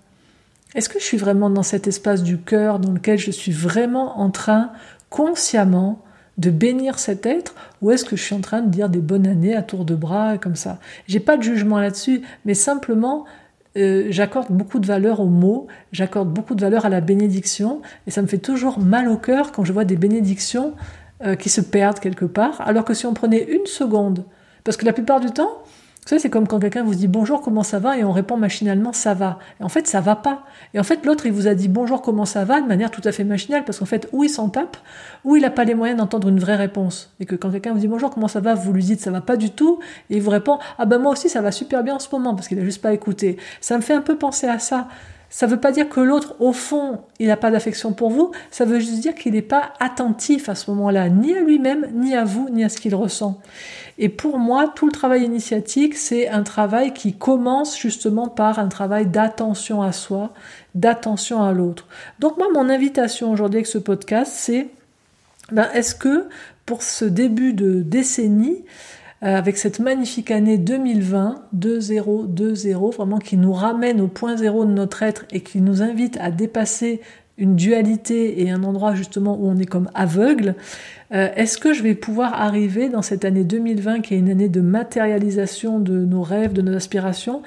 Est-ce 0.76 0.90
que 0.90 1.00
je 1.00 1.06
suis 1.06 1.18
vraiment 1.18 1.50
dans 1.50 1.64
cet 1.64 1.88
espace 1.88 2.22
du 2.22 2.38
cœur 2.38 2.80
dans 2.80 2.92
lequel 2.92 3.18
je 3.18 3.32
suis 3.32 3.54
vraiment 3.54 4.20
en 4.20 4.30
train, 4.30 4.72
consciemment, 5.10 6.02
de 6.38 6.50
bénir 6.50 7.00
cet 7.00 7.26
être 7.26 7.56
ou 7.82 7.92
est-ce 7.92 8.04
que 8.04 8.18
je 8.18 8.22
suis 8.22 8.36
en 8.36 8.42
train 8.42 8.62
de 8.62 8.70
dire 8.70 8.90
des 8.90 9.00
bonnes 9.00 9.26
années 9.26 9.56
à 9.56 9.62
tour 9.62 9.86
de 9.86 9.96
bras 9.96 10.38
comme 10.38 10.58
ça? 10.58 10.80
J'ai 11.08 11.22
pas 11.22 11.38
de 11.38 11.44
jugement 11.44 11.80
là-dessus, 11.80 12.24
mais 12.44 12.56
simplement 12.56 13.24
euh, 13.78 14.08
j'accorde 14.10 14.48
beaucoup 14.50 14.80
de 14.80 14.86
valeur 14.86 15.22
aux 15.22 15.30
mots, 15.30 15.68
j'accorde 15.94 16.30
beaucoup 16.30 16.56
de 16.56 16.62
valeur 16.62 16.86
à 16.86 16.90
la 16.90 17.02
bénédiction, 17.02 17.82
et 18.08 18.12
ça 18.12 18.22
me 18.22 18.28
fait 18.28 18.38
toujours 18.38 18.80
mal 18.80 19.08
au 19.08 19.18
cœur 19.18 19.52
quand 19.52 19.64
je 19.64 19.74
vois 19.74 19.86
des 19.86 19.98
bénédictions 19.98 20.74
euh, 21.26 21.36
qui 21.36 21.50
se 21.50 21.62
perdent 21.62 22.00
quelque 22.00 22.26
part, 22.26 22.62
alors 22.62 22.86
que 22.86 22.94
si 22.94 23.06
on 23.06 23.14
prenait 23.14 23.44
une 23.44 23.66
seconde, 23.66 24.26
parce 24.64 24.78
que 24.78 24.86
la 24.86 24.94
plupart 24.94 25.20
du 25.20 25.32
temps, 25.32 25.64
vous 26.06 26.10
savez, 26.10 26.22
c'est 26.22 26.30
comme 26.30 26.48
quand 26.48 26.60
quelqu'un 26.60 26.84
vous 26.84 26.94
dit 26.94 27.08
bonjour, 27.08 27.42
comment 27.42 27.64
ça 27.64 27.80
va, 27.80 27.98
et 27.98 28.04
on 28.04 28.12
répond 28.12 28.38
machinalement 28.38 28.94
ça 28.94 29.16
va. 29.16 29.40
Et 29.60 29.64
en 29.64 29.70
fait, 29.70 29.88
ça 29.88 30.02
va 30.02 30.16
pas. 30.16 30.44
Et 30.76 30.80
en 30.80 30.84
fait, 30.84 31.04
l'autre, 31.04 31.26
il 31.26 31.32
vous 31.32 31.48
a 31.48 31.56
dit 31.56 31.68
bonjour, 31.68 32.04
comment 32.04 32.26
ça 32.26 32.46
va, 32.46 32.62
de 32.62 32.68
manière 32.68 32.92
tout 32.92 33.02
à 33.06 33.12
fait 33.12 33.24
machinale, 33.24 33.66
parce 33.66 33.80
qu'en 33.80 33.86
fait, 33.86 34.08
ou 34.12 34.24
il 34.24 34.30
s'en 34.30 34.50
tape, 34.50 34.78
ou 35.24 35.36
il 35.36 35.42
n'a 35.42 35.50
pas 35.50 35.64
les 35.64 35.74
moyens 35.74 35.98
d'entendre 35.98 36.28
une 36.28 36.40
vraie 36.40 36.58
réponse. 36.58 37.12
Et 37.20 37.26
que 37.26 37.36
quand 37.36 37.50
quelqu'un 37.50 37.74
vous 37.74 37.80
dit 37.80 37.88
bonjour, 37.88 38.12
comment 38.12 38.28
ça 38.28 38.40
va, 38.40 38.54
vous 38.54 38.72
lui 38.72 38.84
dites 38.84 39.02
ça 39.02 39.10
va 39.10 39.22
pas 39.22 39.36
du 39.36 39.50
tout, 39.50 39.80
et 40.12 40.18
il 40.18 40.22
vous 40.22 40.30
répond 40.30 40.60
ah 40.78 40.86
ben 40.86 41.00
moi 41.00 41.12
aussi 41.12 41.28
ça 41.28 41.42
va 41.42 41.52
super 41.52 41.84
bien 41.84 41.96
en 41.96 42.00
ce 42.00 42.10
moment, 42.12 42.36
parce 42.36 42.50
qu'il 42.50 42.60
a 42.60 42.64
juste 42.64 42.84
pas 42.84 42.94
écouté. 42.94 43.38
Ça 43.60 43.76
me 43.76 43.82
fait 43.82 43.96
un 43.96 44.02
peu 44.02 44.16
penser 44.16 44.46
à 44.46 44.60
ça. 44.60 44.88
Ça 45.30 45.48
ne 45.48 45.52
veut 45.52 45.60
pas 45.60 45.72
dire 45.72 45.90
que 45.90 46.00
l'autre, 46.00 46.36
au 46.40 46.54
fond, 46.54 47.00
il 47.20 47.28
n'a 47.28 47.38
pas 47.38 47.52
d'affection 47.52 47.94
pour 47.94 48.10
vous, 48.10 48.32
ça 48.52 48.66
veut 48.66 48.80
juste 48.80 49.00
dire 49.00 49.16
qu'il 49.16 49.34
n'est 49.34 49.42
pas 49.42 49.74
attentif 49.80 50.50
à 50.50 50.56
ce 50.56 50.72
moment-là, 50.72 51.10
ni 51.10 51.36
à 51.36 51.42
lui-même, 51.42 51.88
ni 51.94 52.16
à 52.16 52.24
vous, 52.24 52.50
ni 52.50 52.64
à 52.64 52.70
ce 52.70 52.78
qu'il 52.78 52.96
ressent. 52.96 53.40
Et 53.98 54.10
pour 54.10 54.38
moi, 54.38 54.72
tout 54.76 54.86
le 54.86 54.92
travail 54.92 55.24
initiatique, 55.24 55.96
c'est 55.96 56.28
un 56.28 56.44
travail 56.44 56.94
qui 56.94 57.14
commence 57.14 57.80
justement 57.80 58.28
par 58.28 58.60
un 58.60 58.68
travail 58.68 59.08
d'attention 59.08 59.82
à 59.82 59.92
soi, 59.92 60.34
d'attention 60.74 61.42
à 61.42 61.54
l'autre. 61.54 61.88
Donc 62.20 62.38
moi, 62.38 62.48
mon 62.54 62.70
invitation 62.70 63.32
aujourd'hui 63.32 63.60
avec 63.60 63.68
ce 63.68 63.78
podcast, 63.78 64.32
c'est 64.36 64.68
ben, 65.52 65.68
est-ce 65.74 65.96
que 65.96 66.28
pour 66.66 66.82
ce 66.82 67.06
début 67.06 67.54
de 67.54 67.82
décennie, 67.82 68.66
avec 69.34 69.58
cette 69.58 69.80
magnifique 69.80 70.30
année 70.30 70.58
2020, 70.58 71.46
2-0, 71.56 72.94
vraiment 72.94 73.18
qui 73.18 73.38
nous 73.38 73.54
ramène 73.54 74.00
au 74.00 74.08
point 74.08 74.38
zéro 74.38 74.66
de 74.66 74.72
notre 74.72 75.02
être 75.02 75.26
et 75.32 75.42
qui 75.42 75.62
nous 75.62 75.82
invite 75.82 76.18
à 76.22 76.30
dépasser 76.30 77.02
une 77.38 77.56
dualité 77.56 78.42
et 78.42 78.52
un 78.52 78.64
endroit 78.64 78.96
justement 78.96 79.38
où 79.38 79.48
on 79.48 79.58
est 79.58 79.66
comme 79.66 79.90
aveugle, 79.94 80.56
euh, 81.14 81.30
est-ce 81.36 81.58
que 81.58 81.74
je 81.74 81.84
vais 81.84 81.96
pouvoir 81.96 82.34
arriver 82.34 82.90
dans 82.90 83.02
cette 83.02 83.26
année 83.26 83.44
2020, 83.44 84.02
qui 84.02 84.14
est 84.14 84.20
une 84.20 84.30
année 84.30 84.50
de 84.50 84.62
matérialisation 84.62 85.80
de 85.80 85.94
nos 86.06 86.22
rêves, 86.22 86.54
de 86.54 86.62
nos 86.62 86.76
aspirations, 86.76 87.42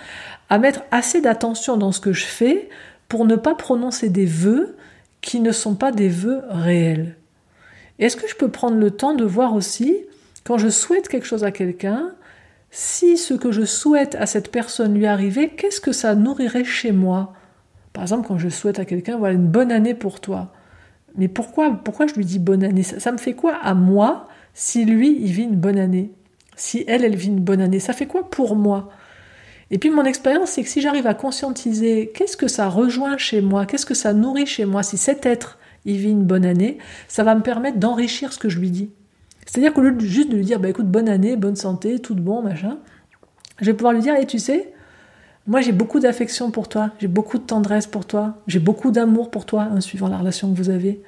à 0.51 0.59
mettre 0.59 0.83
assez 0.91 1.21
d'attention 1.21 1.77
dans 1.77 1.93
ce 1.93 2.01
que 2.01 2.13
je 2.13 2.27
fais 2.27 2.69
pour 3.09 3.25
ne 3.25 3.37
pas 3.37 3.55
prononcer 3.55 4.11
des 4.11 4.27
vœux 4.27 4.77
qui 5.21 5.41
ne 5.41 5.53
sont 5.53 5.75
pas 5.75 5.93
des 5.93 6.09
vœux 6.09 6.43
réels? 6.51 7.17
Est-ce 7.99 8.17
que 8.17 8.29
je 8.29 8.37
peux 8.37 8.49
prendre 8.49 8.77
le 8.77 8.91
temps 8.91 9.15
de 9.15 9.25
voir 9.25 9.55
aussi, 9.55 9.97
quand 10.49 10.57
je 10.57 10.71
souhaite 10.71 11.09
quelque 11.09 11.27
chose 11.27 11.45
à 11.45 11.51
quelqu'un, 11.51 12.15
si 12.71 13.19
ce 13.19 13.35
que 13.35 13.53
je 13.53 13.67
souhaite 13.67 14.15
à 14.15 14.25
cette 14.25 14.51
personne 14.51 14.95
lui 14.95 15.05
arrivait, 15.05 15.51
qu'est-ce 15.51 15.79
que 15.79 15.93
ça 15.93 16.15
nourrirait 16.15 16.65
chez 16.65 16.91
moi? 16.91 17.35
Par 17.93 18.05
exemple, 18.05 18.27
quand 18.27 18.39
je 18.39 18.49
souhaite 18.49 18.79
à 18.79 18.87
quelqu'un, 18.87 19.19
voilà, 19.19 19.35
une 19.35 19.47
bonne 19.47 19.71
année 19.71 19.93
pour 19.93 20.21
toi. 20.21 20.55
Mais 21.17 21.29
pourquoi, 21.29 21.73
pourquoi 21.85 22.07
je 22.07 22.15
lui 22.15 22.25
dis 22.25 22.39
bonne 22.39 22.65
année? 22.65 22.83
Ça, 22.83 23.13
me 23.13 23.19
fait 23.19 23.35
quoi 23.35 23.57
à 23.57 23.75
moi 23.75 24.27
si 24.55 24.87
lui, 24.87 25.19
il 25.21 25.33
vit 25.33 25.43
une 25.43 25.57
bonne 25.57 25.79
année? 25.79 26.13
Si 26.57 26.83
elle, 26.89 27.05
elle 27.05 27.17
vit 27.17 27.29
une 27.29 27.41
bonne 27.41 27.61
année? 27.61 27.79
Ça 27.79 27.93
fait 27.93 28.07
quoi 28.07 28.31
pour 28.31 28.57
moi? 28.57 28.89
Et 29.71 29.77
puis 29.77 29.91
mon 29.91 30.07
expérience, 30.07 30.53
c'est 30.53 30.63
que 30.63 30.71
si 30.71 30.81
j'arrive 30.81 31.07
à 31.07 31.13
conscientiser 31.13 32.11
qu'est-ce 32.15 32.39
que 32.39 32.49
ça 32.49 32.71
rejoint 32.71 33.19
chez 33.19 33.43
moi, 33.43 33.67
qu'est-ce 33.67 33.85
que 33.85 33.93
ça 33.93 34.15
nourrit 34.15 34.47
chez 34.47 34.65
moi, 34.65 34.83
si 34.83 34.97
cet 34.97 35.27
être, 35.27 35.59
il 35.85 35.99
vit 35.99 36.11
une 36.11 36.25
bonne 36.25 36.47
année, 36.47 36.79
ça 37.07 37.23
va 37.23 37.35
me 37.35 37.43
permettre 37.43 37.77
d'enrichir 37.77 38.33
ce 38.33 38.39
que 38.39 38.49
je 38.49 38.59
lui 38.59 38.71
dis. 38.71 38.91
C'est-à-dire 39.49 39.73
qu'au 39.73 39.81
lieu 39.81 39.93
de 39.93 40.01
juste 40.01 40.29
de 40.29 40.37
lui 40.37 40.45
dire, 40.45 40.61
bah 40.61 40.69
écoute, 40.69 40.87
bonne 40.87 41.09
année, 41.09 41.35
bonne 41.35 41.57
santé, 41.57 42.01
tout 42.01 42.15
de 42.15 42.21
bon, 42.21 42.43
machin, 42.43 42.77
je 43.61 43.65
vais 43.65 43.73
pouvoir 43.73 43.95
lui 43.95 44.03
dire, 44.03 44.15
et 44.15 44.27
tu 44.27 44.39
sais, 44.39 44.75
moi, 45.47 45.63
j'ai 45.63 45.73
beaucoup 45.73 46.01
d'affection 46.01 46.51
pour 46.51 46.69
toi, 46.69 46.91
j'ai 46.99 47.09
beaucoup 47.09 47.39
de 47.39 47.45
tendresse 47.45 47.87
pour 47.87 48.05
toi, 48.05 48.37
j'ai 48.47 48.59
beaucoup 48.59 48.91
d'amour 48.91 49.31
pour 49.31 49.47
toi, 49.47 49.63
hein, 49.63 49.81
suivant 49.81 50.09
la 50.09 50.19
relation 50.19 50.53
que 50.53 50.57
vous 50.59 50.69
avez. 50.69 51.03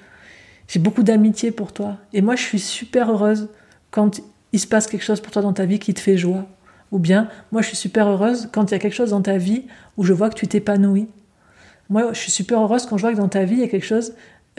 J'ai 0.68 0.79
beaucoup 0.79 1.03
d'amitié 1.03 1.50
pour 1.50 1.72
toi. 1.72 1.98
Et 2.14 2.22
moi, 2.22 2.35
je 2.35 2.42
suis 2.42 2.59
super 2.59 3.11
heureuse 3.11 3.50
quand 3.90 4.22
il 4.55 4.59
se 4.59 4.66
passe 4.66 4.87
quelque 4.87 5.05
chose 5.05 5.20
pour 5.20 5.33
toi 5.33 5.42
dans 5.42 5.53
ta 5.53 5.66
vie 5.66 5.79
qui 5.79 5.92
te 5.92 6.00
fait 6.00 6.16
joie. 6.16 6.46
Ou 6.92 6.98
bien, 6.98 7.29
moi, 7.53 7.61
je 7.61 7.68
suis 7.68 7.76
super 7.76 8.09
heureuse 8.09 8.48
quand 8.53 8.70
il 8.70 8.72
y 8.72 8.74
a 8.74 8.79
quelque 8.79 8.94
chose 8.94 9.11
dans 9.11 9.20
ta 9.20 9.37
vie 9.37 9.64
où 9.98 10.05
je 10.05 10.14
vois 10.14 10.31
que 10.31 10.35
tu 10.37 10.48
t'épanouis. 10.48 11.09
Moi, 11.90 12.14
je 12.14 12.18
suis 12.18 12.31
super 12.31 12.62
heureuse 12.62 12.87
quand 12.87 12.96
je 12.96 13.03
vois 13.03 13.12
que 13.12 13.18
dans 13.18 13.29
ta 13.29 13.44
vie, 13.44 13.57
il 13.57 13.61
y 13.61 13.64
a 13.64 13.68
quelque 13.68 13.87
chose 13.87 14.14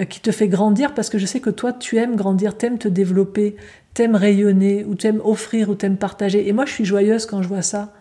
qui 0.06 0.20
te 0.20 0.32
fait 0.32 0.48
grandir 0.48 0.94
parce 0.94 1.10
que 1.10 1.18
je 1.18 1.26
sais 1.26 1.40
que 1.40 1.50
toi, 1.50 1.74
tu 1.74 1.98
aimes 1.98 2.16
grandir, 2.16 2.58
t'aimes 2.58 2.78
te 2.78 2.88
développer, 2.88 3.56
t'aimes 3.94 4.16
rayonner, 4.16 4.86
ou 4.86 4.96
t'aimes 4.96 5.22
offrir, 5.24 5.70
ou 5.70 5.76
t'aimes 5.76 5.98
partager. 5.98 6.48
Et 6.48 6.54
moi, 6.54 6.66
je 6.66 6.72
suis 6.74 6.86
joyeuse 6.86 7.26
quand 7.26 7.42
je 7.42 7.48
vois 7.48 7.62
ça. 7.62 7.94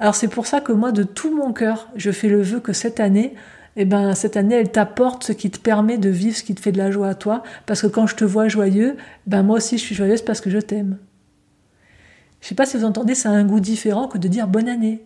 Alors 0.00 0.14
c'est 0.14 0.28
pour 0.28 0.46
ça 0.46 0.60
que 0.60 0.72
moi, 0.72 0.92
de 0.92 1.02
tout 1.02 1.34
mon 1.34 1.52
cœur, 1.52 1.88
je 1.96 2.10
fais 2.10 2.28
le 2.28 2.42
vœu 2.42 2.60
que 2.60 2.72
cette 2.72 3.00
année, 3.00 3.34
eh 3.76 3.84
ben, 3.84 4.14
cette 4.14 4.36
année, 4.36 4.54
elle 4.56 4.70
t'apporte 4.70 5.24
ce 5.24 5.32
qui 5.32 5.50
te 5.50 5.58
permet 5.58 5.98
de 5.98 6.08
vivre 6.08 6.36
ce 6.36 6.42
qui 6.42 6.54
te 6.54 6.60
fait 6.60 6.72
de 6.72 6.78
la 6.78 6.90
joie 6.90 7.08
à 7.08 7.14
toi. 7.14 7.42
Parce 7.66 7.82
que 7.82 7.86
quand 7.86 8.06
je 8.06 8.14
te 8.14 8.24
vois 8.24 8.48
joyeux, 8.48 8.96
ben 9.26 9.42
moi 9.42 9.56
aussi, 9.56 9.78
je 9.78 9.82
suis 9.82 9.94
joyeuse 9.94 10.22
parce 10.22 10.40
que 10.40 10.50
je 10.50 10.58
t'aime. 10.58 10.98
Je 12.40 12.48
sais 12.48 12.54
pas 12.54 12.66
si 12.66 12.76
vous 12.76 12.84
entendez, 12.84 13.14
ça 13.14 13.30
a 13.30 13.32
un 13.32 13.44
goût 13.44 13.60
différent 13.60 14.06
que 14.06 14.18
de 14.18 14.28
dire 14.28 14.46
bonne 14.46 14.68
année. 14.68 15.02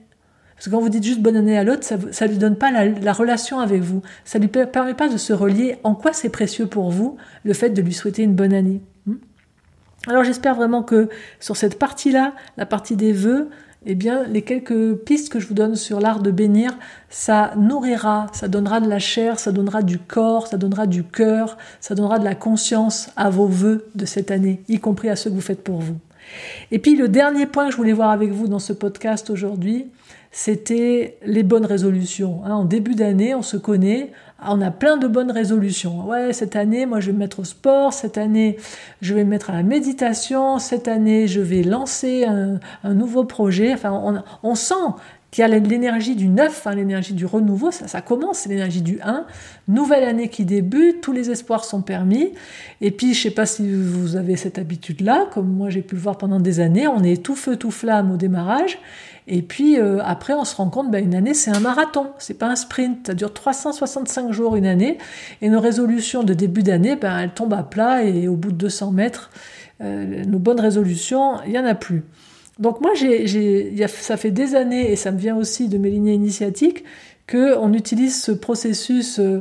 Parce 0.58 0.66
que 0.66 0.70
quand 0.70 0.80
vous 0.80 0.88
dites 0.88 1.04
juste 1.04 1.20
bonne 1.20 1.36
année 1.36 1.56
à 1.56 1.62
l'autre, 1.62 1.84
ça 1.84 1.96
ne 1.96 2.30
lui 2.30 2.38
donne 2.38 2.56
pas 2.56 2.72
la, 2.72 3.12
relation 3.12 3.60
avec 3.60 3.80
vous. 3.80 4.02
Ça 4.24 4.40
ne 4.40 4.44
lui 4.44 4.50
permet 4.50 4.94
pas 4.94 5.08
de 5.08 5.16
se 5.16 5.32
relier. 5.32 5.76
En 5.84 5.94
quoi 5.94 6.12
c'est 6.12 6.30
précieux 6.30 6.66
pour 6.66 6.90
vous, 6.90 7.16
le 7.44 7.52
fait 7.52 7.70
de 7.70 7.80
lui 7.80 7.92
souhaiter 7.92 8.24
une 8.24 8.34
bonne 8.34 8.52
année? 8.52 8.82
Hmm? 9.06 9.18
Alors 10.08 10.24
j'espère 10.24 10.56
vraiment 10.56 10.82
que 10.82 11.10
sur 11.38 11.56
cette 11.56 11.78
partie-là, 11.78 12.34
la 12.56 12.66
partie 12.66 12.96
des 12.96 13.12
vœux, 13.12 13.50
eh 13.86 13.94
bien, 13.94 14.24
les 14.24 14.42
quelques 14.42 14.96
pistes 14.96 15.28
que 15.32 15.38
je 15.38 15.46
vous 15.46 15.54
donne 15.54 15.76
sur 15.76 16.00
l'art 16.00 16.20
de 16.20 16.32
bénir, 16.32 16.76
ça 17.08 17.52
nourrira, 17.56 18.26
ça 18.32 18.48
donnera 18.48 18.80
de 18.80 18.88
la 18.88 18.98
chair, 18.98 19.38
ça 19.38 19.52
donnera 19.52 19.82
du 19.82 20.00
corps, 20.00 20.48
ça 20.48 20.56
donnera 20.56 20.88
du 20.88 21.04
cœur, 21.04 21.56
ça 21.80 21.94
donnera 21.94 22.18
de 22.18 22.24
la 22.24 22.34
conscience 22.34 23.10
à 23.16 23.30
vos 23.30 23.46
vœux 23.46 23.88
de 23.94 24.04
cette 24.06 24.32
année, 24.32 24.64
y 24.68 24.80
compris 24.80 25.08
à 25.08 25.14
ceux 25.14 25.30
que 25.30 25.36
vous 25.36 25.40
faites 25.40 25.62
pour 25.62 25.78
vous. 25.78 25.98
Et 26.72 26.80
puis 26.80 26.96
le 26.96 27.08
dernier 27.08 27.46
point 27.46 27.66
que 27.66 27.72
je 27.72 27.76
voulais 27.76 27.92
voir 27.92 28.10
avec 28.10 28.32
vous 28.32 28.48
dans 28.48 28.58
ce 28.58 28.72
podcast 28.72 29.30
aujourd'hui, 29.30 29.86
c'était 30.30 31.18
les 31.24 31.42
bonnes 31.42 31.66
résolutions. 31.66 32.42
Hein. 32.44 32.54
En 32.54 32.64
début 32.64 32.94
d'année, 32.94 33.34
on 33.34 33.42
se 33.42 33.56
connaît, 33.56 34.12
on 34.46 34.60
a 34.60 34.70
plein 34.70 34.96
de 34.96 35.08
bonnes 35.08 35.32
résolutions. 35.32 36.06
Ouais, 36.06 36.32
cette 36.32 36.54
année, 36.54 36.86
moi, 36.86 37.00
je 37.00 37.06
vais 37.06 37.12
me 37.12 37.18
mettre 37.18 37.40
au 37.40 37.44
sport. 37.44 37.92
Cette 37.92 38.18
année, 38.18 38.56
je 39.00 39.14
vais 39.14 39.24
me 39.24 39.30
mettre 39.30 39.50
à 39.50 39.54
la 39.54 39.62
méditation. 39.64 40.58
Cette 40.58 40.86
année, 40.86 41.26
je 41.26 41.40
vais 41.40 41.62
lancer 41.62 42.24
un, 42.24 42.94
nouveau 42.94 43.24
projet. 43.24 43.72
Enfin, 43.72 44.22
on, 44.42 44.54
sent 44.54 44.74
qu'il 45.30 45.42
y 45.42 45.44
a 45.44 45.48
l'énergie 45.48 46.16
du 46.16 46.28
neuf, 46.28 46.66
hein, 46.66 46.74
l'énergie 46.74 47.12
du 47.12 47.26
renouveau, 47.26 47.70
ça, 47.70 48.00
commence, 48.00 48.46
l'énergie 48.46 48.80
du 48.80 48.98
1. 49.02 49.26
Nouvelle 49.68 50.04
année 50.04 50.28
qui 50.28 50.44
débute, 50.44 51.02
tous 51.02 51.12
les 51.12 51.30
espoirs 51.30 51.64
sont 51.64 51.82
permis. 51.82 52.32
Et 52.80 52.90
puis, 52.90 53.12
je 53.12 53.22
sais 53.24 53.30
pas 53.30 53.44
si 53.44 53.70
vous 53.70 54.16
avez 54.16 54.36
cette 54.36 54.58
habitude-là, 54.58 55.28
comme 55.32 55.48
moi 55.48 55.68
j'ai 55.68 55.82
pu 55.82 55.96
le 55.96 56.00
voir 56.00 56.16
pendant 56.16 56.40
des 56.40 56.60
années, 56.60 56.88
on 56.88 57.02
est 57.02 57.22
tout 57.22 57.36
feu, 57.36 57.56
tout 57.56 57.70
flamme 57.70 58.10
au 58.10 58.16
démarrage. 58.16 58.78
Et 59.30 59.42
puis 59.42 59.78
euh, 59.78 59.98
après, 60.02 60.32
on 60.32 60.46
se 60.46 60.56
rend 60.56 60.70
compte, 60.70 60.90
ben, 60.90 61.04
une 61.04 61.14
année, 61.14 61.34
c'est 61.34 61.50
un 61.50 61.60
marathon, 61.60 62.06
c'est 62.18 62.38
pas 62.38 62.48
un 62.48 62.56
sprint. 62.56 63.08
Ça 63.08 63.14
dure 63.14 63.32
365 63.34 64.32
jours 64.32 64.56
une 64.56 64.66
année. 64.66 64.96
Et 65.42 65.50
nos 65.50 65.60
résolutions 65.60 66.24
de 66.24 66.32
début 66.32 66.62
d'année, 66.62 66.96
ben, 66.96 67.18
elles 67.18 67.32
tombent 67.32 67.52
à 67.52 67.62
plat 67.62 68.02
et 68.04 68.26
au 68.26 68.36
bout 68.36 68.50
de 68.50 68.56
200 68.56 68.92
mètres, 68.92 69.30
euh, 69.82 70.24
nos 70.24 70.38
bonnes 70.38 70.60
résolutions, 70.60 71.42
il 71.44 71.52
n'y 71.52 71.58
en 71.58 71.66
a 71.66 71.74
plus. 71.74 72.04
Donc 72.58 72.80
moi, 72.80 72.92
j'ai, 72.94 73.86
ça 73.86 74.16
fait 74.16 74.30
des 74.30 74.54
années, 74.54 74.90
et 74.90 74.96
ça 74.96 75.12
me 75.12 75.18
vient 75.18 75.36
aussi 75.36 75.68
de 75.68 75.78
mes 75.78 75.90
lignées 75.90 76.14
initiatiques, 76.14 76.84
qu'on 77.30 77.72
utilise 77.72 78.20
ce 78.20 78.32
processus 78.32 79.18
euh, 79.18 79.40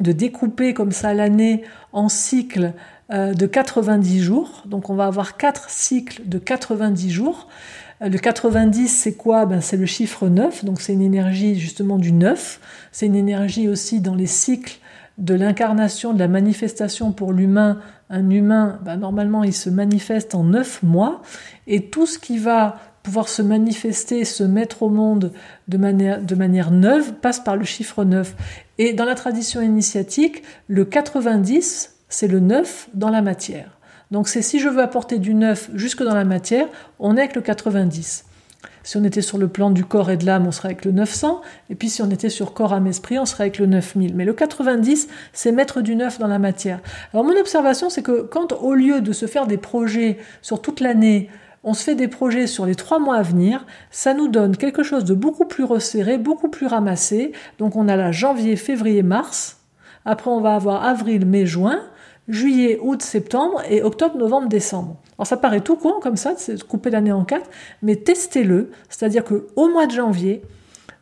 de 0.00 0.12
découper 0.12 0.72
comme 0.74 0.92
ça 0.92 1.12
l'année 1.12 1.62
en 1.92 2.08
cycles 2.08 2.72
de 3.12 3.44
90 3.44 4.22
jours. 4.22 4.62
Donc 4.66 4.88
on 4.88 4.94
va 4.94 5.06
avoir 5.06 5.36
quatre 5.36 5.68
cycles 5.68 6.22
de 6.26 6.38
90 6.38 7.10
jours. 7.10 7.48
Le 8.00 8.16
90, 8.16 8.86
c'est 8.88 9.14
quoi? 9.14 9.46
Ben, 9.46 9.60
C'est 9.60 9.76
le 9.76 9.84
chiffre 9.84 10.28
9, 10.28 10.64
donc 10.64 10.80
c'est 10.80 10.92
une 10.92 11.02
énergie 11.02 11.58
justement 11.58 11.98
du 11.98 12.12
9. 12.12 12.60
C'est 12.92 13.06
une 13.06 13.16
énergie 13.16 13.68
aussi 13.68 14.00
dans 14.00 14.14
les 14.14 14.26
cycles 14.28 14.78
de 15.20 15.34
l'incarnation, 15.34 16.12
de 16.12 16.18
la 16.18 16.28
manifestation 16.28 17.12
pour 17.12 17.32
l'humain. 17.32 17.78
Un 18.08 18.28
humain, 18.30 18.80
ben, 18.84 18.96
normalement, 18.96 19.44
il 19.44 19.54
se 19.54 19.70
manifeste 19.70 20.34
en 20.34 20.42
9 20.42 20.82
mois. 20.82 21.22
Et 21.66 21.86
tout 21.90 22.06
ce 22.06 22.18
qui 22.18 22.38
va 22.38 22.78
pouvoir 23.02 23.28
se 23.28 23.42
manifester, 23.42 24.24
se 24.24 24.42
mettre 24.42 24.82
au 24.82 24.88
monde 24.88 25.32
de 25.68 25.78
manière, 25.78 26.22
de 26.22 26.34
manière 26.34 26.70
neuve, 26.70 27.14
passe 27.14 27.40
par 27.40 27.56
le 27.56 27.64
chiffre 27.64 28.04
9. 28.04 28.34
Et 28.78 28.92
dans 28.94 29.04
la 29.04 29.14
tradition 29.14 29.60
initiatique, 29.60 30.42
le 30.66 30.84
90, 30.84 31.96
c'est 32.08 32.28
le 32.28 32.40
9 32.40 32.88
dans 32.94 33.10
la 33.10 33.22
matière. 33.22 33.78
Donc 34.10 34.26
c'est 34.26 34.42
si 34.42 34.58
je 34.58 34.68
veux 34.68 34.82
apporter 34.82 35.18
du 35.18 35.34
neuf 35.34 35.70
jusque 35.74 36.02
dans 36.02 36.14
la 36.14 36.24
matière, 36.24 36.66
on 36.98 37.16
est 37.16 37.20
avec 37.20 37.36
le 37.36 37.42
90. 37.42 38.24
Si 38.82 38.96
on 38.96 39.04
était 39.04 39.22
sur 39.22 39.38
le 39.38 39.48
plan 39.48 39.70
du 39.70 39.84
corps 39.84 40.10
et 40.10 40.16
de 40.16 40.26
l'âme, 40.26 40.46
on 40.46 40.52
serait 40.52 40.68
avec 40.68 40.84
le 40.84 40.92
900. 40.92 41.40
Et 41.70 41.74
puis 41.74 41.88
si 41.88 42.02
on 42.02 42.10
était 42.10 42.28
sur 42.28 42.52
corps, 42.52 42.72
âme, 42.72 42.86
esprit, 42.86 43.18
on 43.18 43.26
serait 43.26 43.44
avec 43.44 43.58
le 43.58 43.66
9000. 43.66 44.14
Mais 44.14 44.24
le 44.24 44.32
90, 44.32 45.08
c'est 45.32 45.52
mettre 45.52 45.80
du 45.80 45.96
neuf 45.96 46.18
dans 46.18 46.26
la 46.26 46.38
matière. 46.38 46.80
Alors 47.12 47.24
mon 47.24 47.38
observation, 47.38 47.90
c'est 47.90 48.02
que 48.02 48.22
quand 48.22 48.52
au 48.52 48.74
lieu 48.74 49.00
de 49.00 49.12
se 49.12 49.26
faire 49.26 49.46
des 49.46 49.58
projets 49.58 50.18
sur 50.42 50.60
toute 50.62 50.80
l'année, 50.80 51.28
on 51.62 51.74
se 51.74 51.84
fait 51.84 51.94
des 51.94 52.08
projets 52.08 52.46
sur 52.46 52.64
les 52.64 52.74
trois 52.74 52.98
mois 52.98 53.16
à 53.16 53.22
venir, 53.22 53.66
ça 53.90 54.14
nous 54.14 54.28
donne 54.28 54.56
quelque 54.56 54.82
chose 54.82 55.04
de 55.04 55.12
beaucoup 55.12 55.44
plus 55.44 55.64
resserré, 55.64 56.16
beaucoup 56.16 56.48
plus 56.48 56.66
ramassé. 56.66 57.32
Donc 57.58 57.76
on 57.76 57.86
a 57.86 57.96
là 57.96 58.12
janvier, 58.12 58.56
février, 58.56 59.02
mars. 59.02 59.58
Après 60.06 60.30
on 60.30 60.40
va 60.40 60.54
avoir 60.54 60.84
avril, 60.84 61.26
mai, 61.26 61.44
juin 61.44 61.80
juillet, 62.30 62.78
août, 62.80 63.02
septembre 63.02 63.62
et 63.68 63.82
octobre, 63.82 64.16
novembre, 64.16 64.48
décembre. 64.48 64.96
Alors 65.20 65.26
ça 65.26 65.36
paraît 65.36 65.60
tout 65.60 65.76
con 65.76 66.00
comme 66.00 66.16
ça, 66.16 66.32
de 66.32 66.62
couper 66.62 66.88
l'année 66.88 67.12
en 67.12 67.26
quatre, 67.26 67.50
mais 67.82 67.96
testez-le, 67.96 68.70
c'est-à-dire 68.88 69.22
que 69.22 69.48
au 69.54 69.68
mois 69.68 69.86
de 69.86 69.92
janvier, 69.92 70.40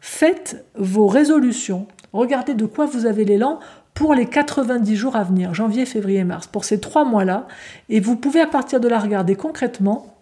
faites 0.01 0.67
vos 0.75 1.07
résolutions, 1.07 1.87
regardez 2.13 2.55
de 2.55 2.67
quoi 2.67 2.87
vous 2.87 3.07
avez 3.07 3.25
l'élan 3.25 3.61
pour 3.95 4.15
les 4.15 4.27
90 4.27 4.97
jours 4.97 5.15
à 5.15 5.23
venir, 5.23 5.55
janvier, 5.55 5.87
février, 5.87 6.25
mars, 6.25 6.49
pour 6.49 6.65
ces 6.65 6.81
trois 6.81 7.05
mois-là, 7.05 7.47
et 7.91 8.01
vous 8.01 8.17
pouvez 8.17 8.41
à 8.41 8.49
partir 8.49 8.81
de 8.81 8.89
là 8.89 8.99
regarder 8.99 9.37
concrètement 9.37 10.17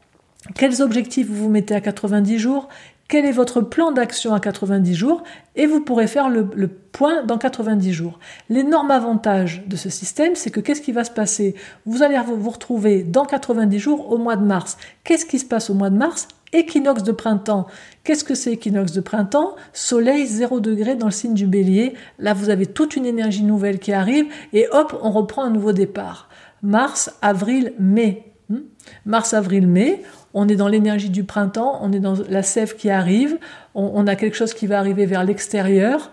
quels 0.54 0.82
objectifs 0.82 1.26
vous 1.26 1.44
vous 1.44 1.48
mettez 1.48 1.74
à 1.74 1.80
90 1.80 2.38
jours, 2.38 2.68
quel 3.08 3.24
est 3.24 3.32
votre 3.32 3.60
plan 3.60 3.92
d'action 3.92 4.34
à 4.34 4.40
90 4.40 4.94
jours 4.94 5.22
et 5.54 5.66
vous 5.66 5.80
pourrez 5.80 6.06
faire 6.06 6.28
le, 6.28 6.68
point 6.92 7.22
dans 7.22 7.38
90 7.38 7.92
jours. 7.92 8.18
L'énorme 8.48 8.90
avantage 8.90 9.62
de 9.66 9.76
ce 9.76 9.90
système, 9.90 10.34
c'est 10.34 10.50
que 10.50 10.60
qu'est-ce 10.60 10.80
qui 10.80 10.92
va 10.92 11.04
se 11.04 11.10
passer? 11.10 11.54
Vous 11.84 12.02
allez 12.02 12.18
vous 12.18 12.50
retrouver 12.50 13.02
dans 13.02 13.24
90 13.24 13.78
jours 13.78 14.10
au 14.10 14.18
mois 14.18 14.36
de 14.36 14.44
mars. 14.44 14.76
Qu'est-ce 15.04 15.26
qui 15.26 15.38
se 15.38 15.44
passe 15.44 15.70
au 15.70 15.74
mois 15.74 15.90
de 15.90 15.96
mars? 15.96 16.28
Équinoxe 16.52 17.02
de 17.02 17.12
printemps. 17.12 17.66
Qu'est-ce 18.02 18.24
que 18.24 18.34
c'est 18.34 18.52
équinoxe 18.52 18.92
de 18.92 19.00
printemps? 19.00 19.56
Soleil 19.72 20.26
0 20.26 20.60
degré 20.60 20.94
dans 20.94 21.06
le 21.06 21.12
signe 21.12 21.34
du 21.34 21.46
bélier. 21.46 21.94
Là, 22.18 22.34
vous 22.34 22.50
avez 22.50 22.66
toute 22.66 22.96
une 22.96 23.04
énergie 23.04 23.42
nouvelle 23.42 23.78
qui 23.78 23.92
arrive 23.92 24.26
et 24.52 24.66
hop, 24.72 24.98
on 25.02 25.10
reprend 25.10 25.44
un 25.44 25.50
nouveau 25.50 25.72
départ. 25.72 26.28
Mars, 26.62 27.12
avril, 27.20 27.74
mai. 27.78 28.32
Hmm? 28.48 28.60
Mars, 29.04 29.34
avril, 29.34 29.66
mai, 29.66 30.02
on 30.38 30.48
est 30.48 30.56
dans 30.56 30.68
l'énergie 30.68 31.08
du 31.08 31.24
printemps, 31.24 31.78
on 31.80 31.92
est 31.92 31.98
dans 31.98 32.14
la 32.28 32.42
sève 32.42 32.76
qui 32.76 32.90
arrive, 32.90 33.38
on, 33.74 34.06
a 34.06 34.16
quelque 34.16 34.36
chose 34.36 34.52
qui 34.52 34.66
va 34.66 34.78
arriver 34.78 35.06
vers 35.06 35.24
l'extérieur. 35.24 36.10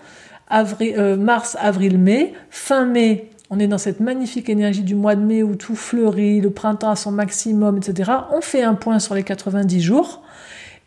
Euh, 0.82 1.18
mars, 1.18 1.58
avril, 1.60 1.98
mai. 2.00 2.34
Fin 2.50 2.86
mai, 2.86 3.30
on 3.50 3.60
est 3.60 3.68
dans 3.68 3.78
cette 3.78 4.00
magnifique 4.00 4.50
énergie 4.50 4.84
du 4.84 4.96
mois 4.96 5.16
de 5.16 5.22
mai 5.22 5.44
où 5.44 5.56
tout 5.56 5.76
fleurit, 5.76 6.40
le 6.40 6.52
printemps 6.52 6.92
à 6.92 6.96
son 6.96 7.12
maximum, 7.12 7.78
etc. 7.78 8.12
On 8.32 8.40
fait 8.40 8.64
un 8.64 8.76
point 8.76 9.00
sur 9.00 9.14
les 9.14 9.24
90 9.24 9.82
jours 9.82 10.24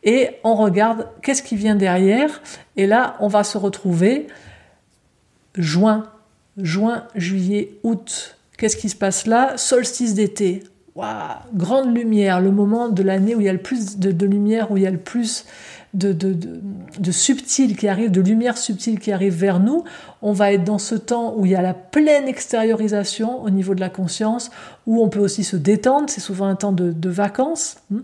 et 0.02 0.30
on 0.42 0.54
regarde 0.54 1.06
qu'est-ce 1.20 1.42
qui 1.42 1.56
vient 1.56 1.76
derrière. 1.76 2.40
Et 2.78 2.86
là, 2.86 3.16
on 3.20 3.28
va 3.28 3.44
se 3.44 3.58
retrouver 3.58 4.28
juin, 5.56 6.06
juin, 6.56 7.04
juillet, 7.14 7.72
août. 7.82 8.38
Qu'est-ce 8.56 8.78
qui 8.78 8.88
se 8.88 8.96
passe 8.96 9.26
là? 9.26 9.58
Solstice 9.58 10.14
d'été 10.14 10.62
grande 11.54 11.94
lumière, 11.94 12.40
le 12.40 12.50
moment 12.50 12.88
de 12.88 13.02
l'année 13.02 13.34
où 13.34 13.40
il 13.40 13.46
y 13.46 13.48
a 13.48 13.52
le 13.52 13.60
plus 13.60 13.98
de, 13.98 14.26
lumière, 14.26 14.70
où 14.70 14.76
il 14.76 14.82
y 14.82 14.86
a 14.86 14.90
le 14.90 14.98
plus 14.98 15.44
de, 15.94 16.12
de, 16.12 17.10
subtil 17.10 17.76
qui 17.76 17.88
arrive, 17.88 18.10
de 18.10 18.20
lumière 18.20 18.56
subtile 18.58 18.98
qui 18.98 19.12
arrive 19.12 19.34
vers 19.34 19.60
nous, 19.60 19.84
on 20.22 20.32
va 20.32 20.52
être 20.52 20.64
dans 20.64 20.78
ce 20.78 20.94
temps 20.94 21.34
où 21.36 21.46
il 21.46 21.52
y 21.52 21.54
a 21.54 21.62
la 21.62 21.74
pleine 21.74 22.28
extériorisation 22.28 23.42
au 23.42 23.50
niveau 23.50 23.74
de 23.74 23.80
la 23.80 23.88
conscience, 23.88 24.50
où 24.86 25.02
on 25.02 25.08
peut 25.08 25.20
aussi 25.20 25.44
se 25.44 25.56
détendre, 25.56 26.08
c'est 26.08 26.20
souvent 26.20 26.46
un 26.46 26.56
temps 26.56 26.72
de, 26.72 27.08
vacances. 27.08 27.76
Hmm. 27.90 28.00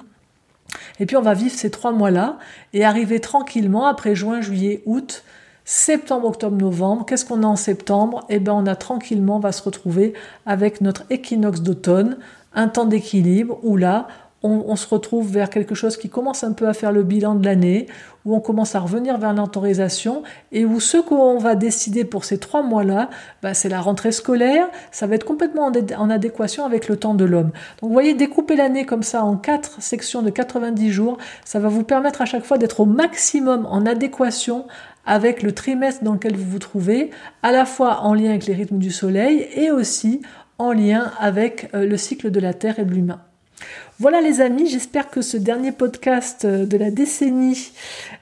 Et 1.00 1.06
puis 1.06 1.16
on 1.16 1.22
va 1.22 1.34
vivre 1.34 1.54
ces 1.54 1.70
trois 1.70 1.92
mois-là 1.92 2.38
et 2.72 2.84
arriver 2.84 3.20
tranquillement 3.20 3.86
après 3.86 4.14
juin, 4.14 4.40
juillet, 4.40 4.82
août, 4.86 5.24
septembre, 5.64 6.28
octobre, 6.28 6.56
novembre. 6.56 7.04
Qu'est-ce 7.06 7.24
qu'on 7.24 7.42
a 7.42 7.46
en 7.46 7.56
septembre? 7.56 8.24
Eh 8.28 8.38
bien 8.38 8.54
on 8.54 8.66
a 8.66 8.76
tranquillement, 8.76 9.36
on 9.36 9.40
va 9.40 9.52
se 9.52 9.62
retrouver 9.62 10.14
avec 10.46 10.80
notre 10.80 11.04
équinoxe 11.10 11.60
d'automne, 11.60 12.18
un 12.54 12.68
temps 12.68 12.84
d'équilibre 12.84 13.58
où 13.62 13.76
là, 13.76 14.08
on, 14.42 14.76
se 14.76 14.88
retrouve 14.88 15.30
vers 15.30 15.50
quelque 15.50 15.74
chose 15.74 15.96
qui 15.96 16.08
commence 16.08 16.42
un 16.42 16.52
peu 16.52 16.66
à 16.66 16.72
faire 16.72 16.90
le 16.90 17.04
bilan 17.04 17.36
de 17.36 17.44
l'année, 17.44 17.86
où 18.24 18.34
on 18.34 18.40
commence 18.40 18.74
à 18.74 18.80
revenir 18.80 19.18
vers 19.18 19.32
l'autorisation 19.32 20.22
et 20.50 20.64
où 20.64 20.80
ce 20.80 20.96
qu'on 20.96 21.38
va 21.38 21.54
décider 21.54 22.04
pour 22.04 22.24
ces 22.24 22.38
trois 22.38 22.62
mois-là, 22.62 23.08
bah, 23.42 23.54
c'est 23.54 23.68
la 23.68 23.80
rentrée 23.80 24.12
scolaire, 24.12 24.68
ça 24.90 25.06
va 25.06 25.14
être 25.14 25.24
complètement 25.24 25.70
en, 25.96 26.10
adéquation 26.10 26.64
avec 26.64 26.88
le 26.88 26.96
temps 26.96 27.14
de 27.14 27.24
l'homme. 27.24 27.50
Donc 27.80 27.88
vous 27.88 27.92
voyez, 27.92 28.14
découper 28.14 28.56
l'année 28.56 28.84
comme 28.84 29.02
ça 29.02 29.24
en 29.24 29.36
quatre 29.36 29.80
sections 29.80 30.22
de 30.22 30.30
90 30.30 30.90
jours, 30.90 31.18
ça 31.44 31.58
va 31.60 31.68
vous 31.68 31.84
permettre 31.84 32.20
à 32.20 32.26
chaque 32.26 32.44
fois 32.44 32.58
d'être 32.58 32.80
au 32.80 32.86
maximum 32.86 33.66
en 33.66 33.86
adéquation 33.86 34.66
avec 35.06 35.42
le 35.42 35.52
trimestre 35.52 36.04
dans 36.04 36.14
lequel 36.14 36.36
vous 36.36 36.50
vous 36.50 36.58
trouvez, 36.58 37.10
à 37.42 37.52
la 37.52 37.64
fois 37.64 38.00
en 38.02 38.14
lien 38.14 38.30
avec 38.30 38.46
les 38.46 38.54
rythmes 38.54 38.78
du 38.78 38.90
soleil 38.90 39.48
et 39.54 39.70
aussi 39.70 40.22
en 40.58 40.72
lien 40.72 41.10
avec 41.18 41.70
euh, 41.74 41.86
le 41.86 41.96
cycle 41.96 42.30
de 42.30 42.40
la 42.40 42.54
Terre 42.54 42.78
et 42.78 42.84
de 42.84 42.92
l'humain. 42.92 43.20
Voilà 43.98 44.20
les 44.20 44.40
amis, 44.40 44.66
j'espère 44.66 45.10
que 45.10 45.22
ce 45.22 45.36
dernier 45.36 45.70
podcast 45.70 46.44
euh, 46.44 46.66
de 46.66 46.76
la 46.76 46.90
décennie 46.90 47.72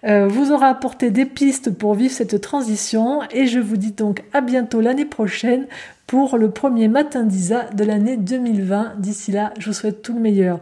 euh, 0.04 0.26
vous 0.26 0.52
aura 0.52 0.68
apporté 0.68 1.10
des 1.10 1.24
pistes 1.24 1.70
pour 1.70 1.94
vivre 1.94 2.12
cette 2.12 2.40
transition 2.40 3.20
et 3.30 3.46
je 3.46 3.60
vous 3.60 3.76
dis 3.76 3.92
donc 3.92 4.22
à 4.32 4.40
bientôt 4.40 4.80
l'année 4.80 5.04
prochaine 5.04 5.66
pour 6.06 6.36
le 6.36 6.50
premier 6.50 6.88
matin 6.88 7.22
d'Isa 7.22 7.66
de 7.72 7.84
l'année 7.84 8.16
2020. 8.16 8.94
D'ici 8.98 9.32
là, 9.32 9.54
je 9.58 9.66
vous 9.66 9.72
souhaite 9.72 10.02
tout 10.02 10.12
le 10.12 10.20
meilleur. 10.20 10.60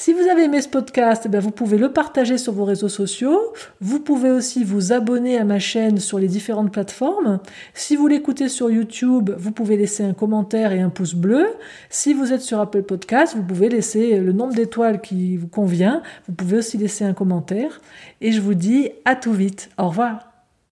Si 0.00 0.12
vous 0.12 0.28
avez 0.30 0.44
aimé 0.44 0.62
ce 0.62 0.68
podcast, 0.68 1.26
eh 1.26 1.38
vous 1.40 1.50
pouvez 1.50 1.76
le 1.76 1.92
partager 1.92 2.38
sur 2.38 2.52
vos 2.52 2.64
réseaux 2.64 2.88
sociaux. 2.88 3.52
Vous 3.80 3.98
pouvez 3.98 4.30
aussi 4.30 4.62
vous 4.62 4.92
abonner 4.92 5.36
à 5.36 5.44
ma 5.44 5.58
chaîne 5.58 5.98
sur 5.98 6.20
les 6.20 6.28
différentes 6.28 6.72
plateformes. 6.72 7.40
Si 7.74 7.96
vous 7.96 8.06
l'écoutez 8.06 8.48
sur 8.48 8.70
YouTube, 8.70 9.30
vous 9.36 9.50
pouvez 9.50 9.76
laisser 9.76 10.04
un 10.04 10.14
commentaire 10.14 10.70
et 10.70 10.80
un 10.80 10.88
pouce 10.88 11.16
bleu. 11.16 11.48
Si 11.90 12.14
vous 12.14 12.32
êtes 12.32 12.42
sur 12.42 12.60
Apple 12.60 12.84
Podcast, 12.84 13.34
vous 13.34 13.42
pouvez 13.42 13.68
laisser 13.68 14.20
le 14.20 14.30
nombre 14.30 14.54
d'étoiles 14.54 15.00
qui 15.00 15.36
vous 15.36 15.48
convient. 15.48 16.00
Vous 16.28 16.34
pouvez 16.34 16.58
aussi 16.58 16.78
laisser 16.78 17.04
un 17.04 17.12
commentaire. 17.12 17.80
Et 18.20 18.30
je 18.30 18.40
vous 18.40 18.54
dis 18.54 18.90
à 19.04 19.16
tout 19.16 19.32
vite. 19.32 19.68
Au 19.78 19.88
revoir. 19.88 20.27